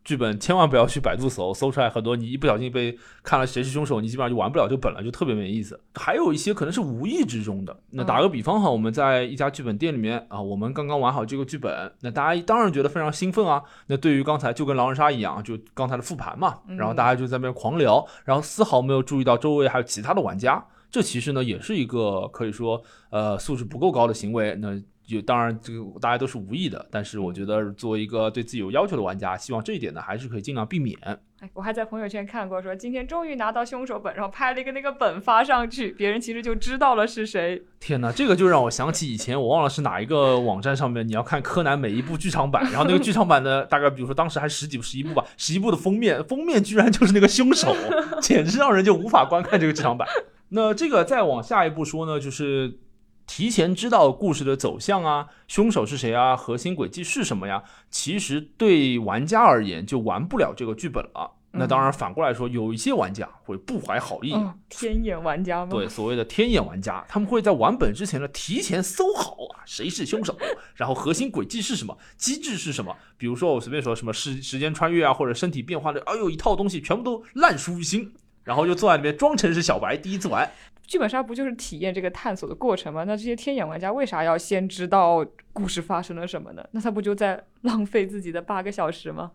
[0.04, 5.78] 剧本，千万不要去百度搜，搜出来很多你一不小心被看了谁是凶手，你基本上就玩不了这本了，就特别没意思。
[5.96, 7.76] 还有一些可能是无意之中的。
[7.90, 13.62] 那打个比方哈，我们在一家剧本店里面啊，我们刚刚玩好这个剧本，那大家当然觉得非常兴奋啊。
[13.88, 20.64] 那对于刚才就跟狼人杀一样，就刚才的复盘嘛，然后大家就在那边狂聊，然后丝毫没有注意到周围还有其他的玩家。
[20.90, 24.54] 这其实呢也是一个可以说呃素质不够高的行为。
[24.56, 30.98] 那就当然这个大家都是无意的，但是我觉得作为一个对自己有要求的玩家，希望这一点呢还是可以尽量避免。
[31.40, 37.62] 哎，我还在朋友圈看过，说今天终于拿到凶手本，然后拍了一个那个本发上去，别人其实就知道了是谁。
[37.80, 47.74] 天哪，这个就让我想起以前我忘了是哪一个网站上面，你要看柯南每一部剧场版，然后那个剧场版的大概比如说当时还十几部、十一部吧，十一部的封面，封面居然就是那个凶手，
[48.20, 50.06] 简直让人就无法观看这个剧场版。
[50.50, 52.78] 那这个再往下一步说呢，就是
[53.26, 57.62] 提前知道故事的走向啊，凶手是谁啊，核心轨迹是什么呀？
[57.90, 61.32] 其实对玩家而言就玩不了这个剧本了。
[61.50, 64.34] 那当然反过来说，有一些玩家会不怀好意，
[64.68, 65.72] 天眼玩家吗？
[65.72, 70.36] 对，所谓的天眼玩家，他们会在玩本之前呢提前搜好啊，谁是凶手，
[70.76, 72.94] 然后核心轨迹是什么，机制是什么？
[73.16, 78.12] 比如说我随便说什么时时间穿越啊，或者身体变化的，哎呦一套东西全部都烂熟于心。
[78.48, 80.50] 然后就坐在里面装成是小白，第一次玩
[80.86, 83.04] 剧本杀不就是体验这个探索的过程吗？
[83.04, 85.22] 那这些天眼玩家为啥要先知道
[85.52, 86.66] 故事发生了什么呢？
[86.72, 89.32] 那他不就在浪费自己的八个小时吗？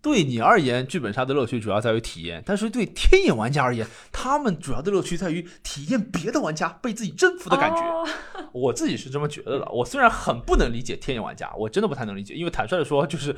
[0.00, 8.04] 对你而言，剧本杀的乐趣主要在于体验；但是对天眼玩家而言，他们主要的乐趣在于体验别的玩家被自己征服的感觉。
[8.52, 9.70] 我自己是这么觉得的。
[9.70, 13.36] 我虽然很不能理解天眼玩家，我真的不太能理解，因为坦率的说，就是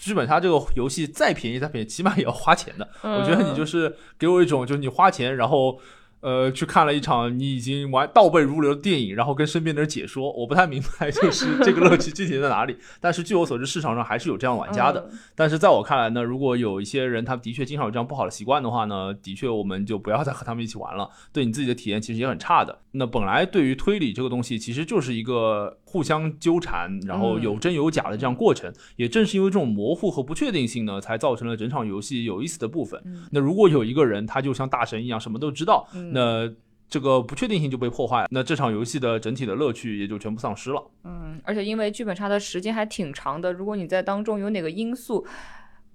[0.00, 2.88] 剧本杀这个游戏再便宜再便宜，起码也要花钱的。
[3.02, 5.78] 我觉得你就是给我一种，就是你花钱，然后。
[6.22, 12.76] 呃，去看了一场你已经玩倒背如流的电影，然后跟身边的人解说，我不太明白，就是这个乐趣具体在哪里。
[13.00, 15.08] 但是据我所知，市场上还是有这样玩家的。
[15.34, 22.80] 但是在我看来呢，如果有一些人他的确经常有这样不好的习惯的话呢，的确我们就不要再和他们一起玩了，对你自己的体验其实也很差的。
[22.90, 28.72] 那本来对于推理这个东西，其实就是一个互相纠缠，然后有真有假的这样过程。
[28.94, 33.02] 也正是因为这种模糊和不确定性呢，才造成了整场游戏有意思的部分。
[33.32, 35.88] 那如果有一个人他就像大神一样，什么都知道。
[36.12, 36.48] 那
[36.88, 40.90] 这个不确定性就被破坏，那这场游戏的整体的乐趣也就全部丧失了。
[41.02, 45.26] 嗯，而且因为剧本杀的时间还挺长的，如果你在当中有哪个因素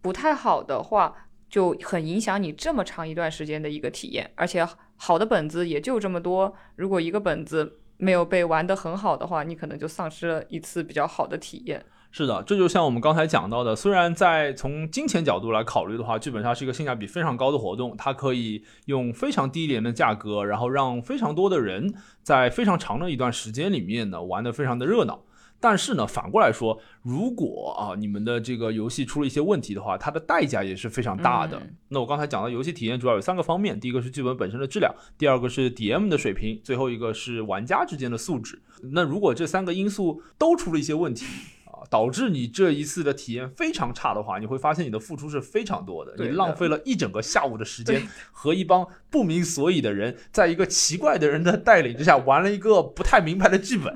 [0.01, 1.15] 不太好的话，
[1.49, 4.29] 就很影响你这么长一段时间的一个体验。
[4.35, 4.67] 而且
[4.97, 11.85] 好的本子也就这么多，如果一个本子没有被玩得很好的话，你可能就丧失了一次比较好的体验。
[12.11, 21.93] 是的，这就像我们刚才讲到的，虽然在从金钱角度来考虑的话，剧本杀是一个性价比非常高的活动，它可以用非常低廉的价格，然后让非常多的人
[22.23, 25.23] 在非常长的一段时间里面呢玩得非常的热闹。
[25.59, 31.61] 但是呢，反过来说，如果啊你们的这个游戏出了一些问题的话，它的代价也是非常大的。
[31.89, 38.61] 那我刚才讲的游戏体验主要有三个方面，第一个是剧本本身的质量，第二个是 DM 的水平，最后一个是玩家之间的素质。
[38.93, 41.25] 那如果这三个因素都出了一些问题，
[41.89, 53.95] 导致你这一次的体验非常差的话，你会发现你的付出是非常多的，你浪费了一整个下午的时间， 和一帮不明所以的人，在一个奇怪的人的带领之下玩了一个不太明白的剧本。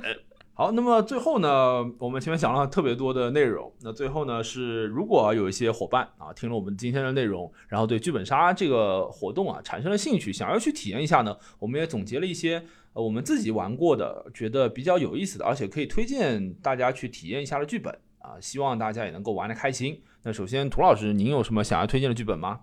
[0.60, 13.02] 好，那么最后呢，我们前面讲了特别多的内容，那最后呢是，如果有一些伙伴啊听了我们今天的内容，然后对剧本杀这个活动啊产生了兴趣，想要去体验一下呢，我们也总结了一些呃。
[13.02, 17.98] 我们自己玩过的，觉得比较有意思的，而且可以推荐大家去体验一下的剧本。
[18.18, 20.02] 啊，希望大家也能够玩得开心。
[20.24, 22.60] 那首先，涂老师，您有什么想要推荐的剧本吗？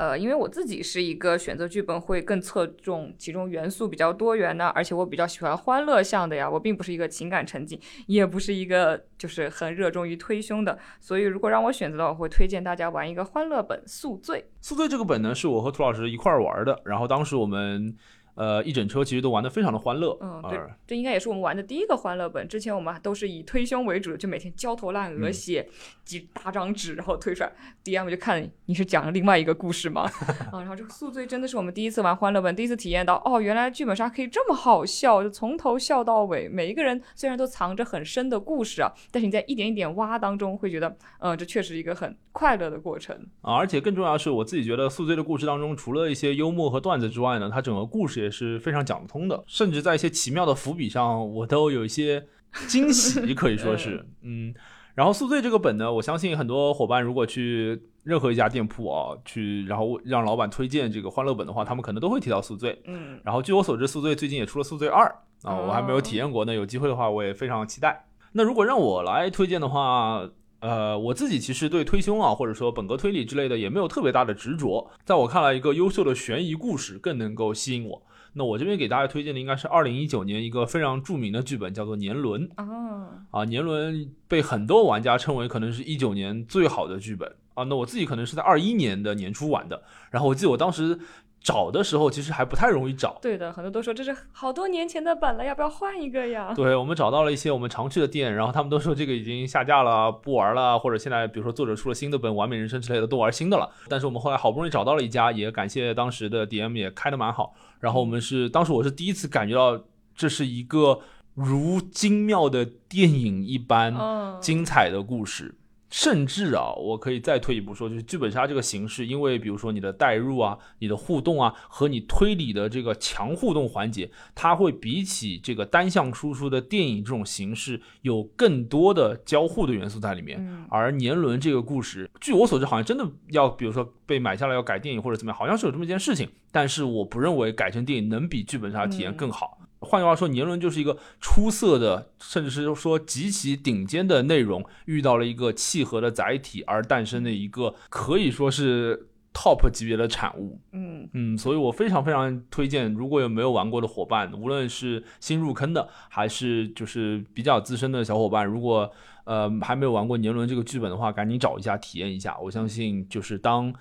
[0.00, 6.48] 呃，因为我自己是一个选择剧本会更侧重其中元素比较多元的，而且我比较喜欢欢乐向的呀。
[6.48, 10.78] 我并不是一个情感沉浸，也不是一个就是很热衷于推凶的。
[11.00, 14.38] 所以如果让我选择的话，我会推荐大家玩一个欢乐本《宿醉》。
[14.62, 17.94] 宿醉这个本呢，是我和涂老师一块儿玩的，然后当时我们。
[18.40, 20.16] 呃，一整车其实都玩得非常的欢乐。
[20.22, 22.48] 嗯，对，这应该也是我们玩的第一个欢乐本。
[22.48, 25.68] 之前我们都是以推胸为主，就每天焦头烂额写
[26.06, 27.52] 几大张纸，然后推出来
[27.84, 30.10] ，DM 就看你是讲了另外一个故事吗？
[30.50, 36.48] 啊，然后这个宿醉真的是我们第一次玩欢乐本，第一次体验到，哦，原来剧本杀可以这么好笑，就从头笑到尾。
[36.48, 43.54] 每一个人虽然都藏着很深的故事啊，但是你在一点一点挖当中，会觉得，嗯，这确实一个很快乐的过程啊。
[43.54, 52.26] 而且更重要的是，我自己觉得宿醉的故事当中，除了一些幽默和段子之外呢，它整个故事也是非常讲得通的，甚至在一些奇妙的伏笔上，我都有一些
[52.68, 54.54] 惊喜， 可以说是，嗯。
[54.94, 62.82] 然后宿醉这个本呢，我相信很多伙伴如果去任何一家店铺啊，去然后让老板推荐这个欢乐本的话，他们可能都会提到宿醉。
[62.86, 63.18] 嗯。
[63.24, 65.06] 然后据我所知，宿醉最近也出了宿醉二
[65.42, 68.04] 啊，我还没有体验过，呢有机会的话，我也非常期待。
[68.32, 70.28] 那如果让我来推荐的话，
[70.58, 74.90] 呃，我自己其实对推凶啊，或者说本格推理之类的也没有特别大的执着。
[75.04, 78.02] 在我看来，一个优秀的悬疑故事更能够吸引我。
[78.32, 83.26] 那我这边给大家推荐的应该是二零一九年一个非常著名的剧本，叫做《年轮》啊。
[83.30, 83.94] 啊，《年轮》
[84.28, 87.64] 被很多玩家称为可能是一九年最好的剧本啊。
[87.64, 90.98] 那我自己可能是在二一年的年初玩的，然后我记得我当时。
[91.42, 96.52] 找的时候其实还不太容易找，对的，很多都说这是好多年前的本了，要不要换一个呀？
[96.54, 103.70] 对，我们找到了一些我们常去的店，然后他们都说这个已经下架了，不玩了，或者现在比如说作者出了新的本《完美人生》之类的，都玩新的了。
[103.88, 107.54] 但是我们后来好不容易找到了一家，也感谢当时的 DM 也开的蛮好。
[107.78, 109.82] 然后我们是当时我是第一次感觉到
[110.14, 111.00] 这是一个
[111.32, 113.96] 如精妙的电影一般
[114.42, 115.54] 精彩的故事。
[115.90, 130.66] 甚至啊，我可以再退一步说，就是剧本杀这个形式，因为比如说你的代入啊、你的互动啊和你推理的这个强互动环节，它会比起这个单向输出的电影这种形式有更多的交互的元素在里面。
[130.70, 136.28] 而年轮这个故事，据我所知，好像真的要比如说被买下来要改电影或者怎么样，好像是有这么一件事情。
[136.52, 139.58] 但是我不认为改成电影能比剧本杀体验更好。
[139.82, 150.60] 换句话说，年轮就是一个出色的，甚至是说极其顶尖的内容，遇到了一个契合的载体而诞生的一个可以说是 top 级别的产物。
[150.72, 158.92] 嗯嗯，所以我非常非常推荐，如果有没有玩过的伙伴，无论是新入坑的，还是就是比较资深的小伙伴，如果
[159.24, 162.36] 呃还没有玩过年轮这个剧本的话，赶紧找一下体验一下。
[162.38, 163.72] 我相信，就是当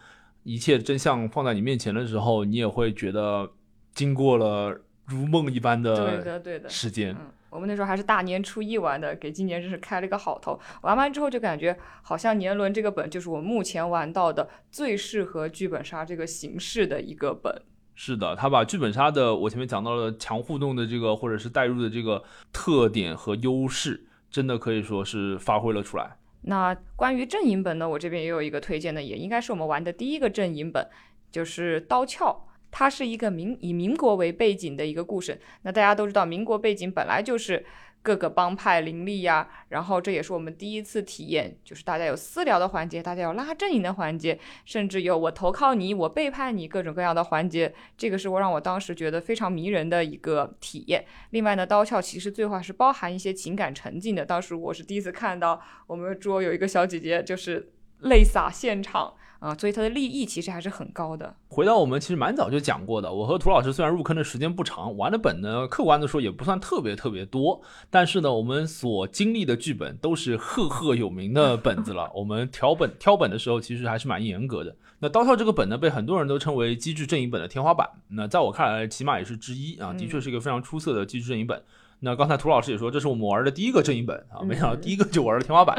[0.43, 3.52] 一切真相放在你面前的时候，你也会觉得
[3.93, 4.80] 经过了。
[5.10, 10.60] 如梦一般的对的对的时间，嗯，我们那时候还是大年初一玩的，给今年真是开了一个好头。
[10.84, 17.62] 玩完之后就感觉好像年轮这个本就是我目前玩到的最适合剧本杀这个形式的一个本。
[17.95, 26.16] 是的，他把剧本杀的我前面讲到了强互动的这个或者是代入的这个特点和优势，真的可以说是发挥了出来。
[26.43, 30.88] 那关于阵营本呢，我这边也有一个推荐的，也应该是我们玩的第一个阵营本，
[31.30, 32.45] 就是刀鞘。
[32.72, 35.39] 它是一个民以民国为背景的一个故事。
[35.63, 37.65] 那大家都知道，民国背景本来就是
[38.01, 39.49] 各个帮派林立呀。
[39.70, 47.74] 然后这也是我们第一次体验，就是大家有私聊的环节，大家有拉阵营的环节，甚至有我投靠你，我背叛你，各种各样的环节。
[47.97, 51.05] 这个是我让我当时觉得非常迷人的一个体验。
[51.32, 54.26] 另外呢，刀鞘其实最后还是包含一些情感沉浸的。
[54.26, 59.15] 当时我是第一次看到我们桌有一个小姐姐就是泪洒现场。
[59.39, 61.33] 啊，所以它的利益其实还是很高的。
[61.47, 72.11] 回到我们其实蛮早就讲过的，我和涂老师虽然入坑的时间不长，玩的本呢，客观的说也不算特别特别多，但是呢，我们所经历的剧本都是赫赫有名的本子了。
[72.13, 74.75] 我们挑本挑本的时候，其实还是蛮严格的。
[74.99, 77.89] 那刀鞘这个本呢，被很多人都称为机制阵营本的天花板。
[78.09, 81.61] 那在我看来，起码也是之一啊，的确是一个非常出色的机制阵营本。
[82.01, 85.77] 那刚才涂老师也说，这是我们玩的第一个阵营本啊，没想到第一个就玩了天花板。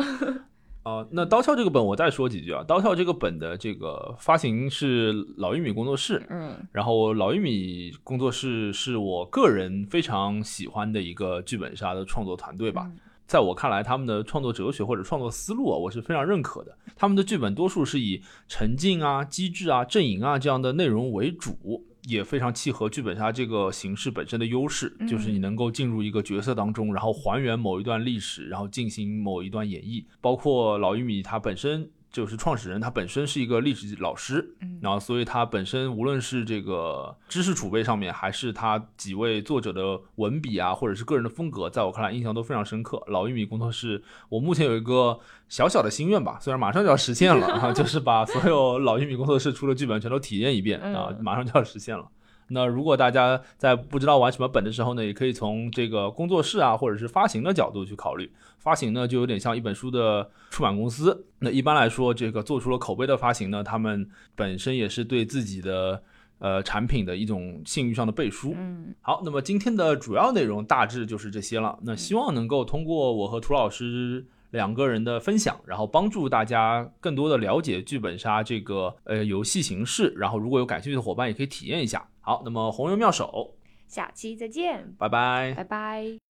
[0.83, 2.65] 啊，那刀鞘这个本我再说几句啊。
[2.67, 12.91] 刀鞘这个本的这个发行是老玉米工作室，嗯，然后老玉米工作室是我个人非常喜欢的一个剧本杀的创作团队吧。
[13.27, 16.77] 在我看来，他们的创作哲学或者创作思路啊，我是非常认可的。
[16.97, 21.87] 他们的剧本多数是以沉浸啊、机制啊、阵营啊这样的内容为主。
[22.07, 30.05] 也非常契合剧本杀这个形式本身的优势，就是你能够进入一个角色当中，然后还原某一段历史，然后进行某一段演绎。
[30.21, 43.03] 包括老玉米他本身就是创始人他本身是一个历史老师，嗯然后所以他本身无论是这个知识储备上面，还是他几位作者的文笔啊，或者是个人的风格，在我看来印象都非常深刻。
[43.07, 52.07] 老玉米工作室，我目前有一个小小的心愿吧，虽然马上就要实现了啊， 就是把所有老玉米工作室出的剧本全都体验一遍啊，嗯马上就要实现了。
[52.51, 58.31] 那如果大家在不知道玩什么本的时候呢，也可以从这个工作室啊，或者是发行的角度去考虑。
[58.59, 61.27] 发行呢，就有点像一本书的出版公司。
[61.39, 66.03] 那一般来说，这个做出了口碑的发行呢，他们本身也是对自己的
[66.39, 68.55] 呃产品的一种信誉上的背书。
[68.57, 71.79] 嗯好，那么今天的主要内容大致就是这些了。
[71.83, 80.13] 那希望能够通过我和涂老师两个人的分享，然后帮助大家更多的了解剧本杀这个呃游戏形式。
[80.17, 82.09] 然后如果有感兴趣的伙伴，也可以体验一下。
[82.21, 83.55] 好，那么红油妙手，
[83.89, 85.55] 下期再见，拜拜。
[85.57, 86.30] 拜拜。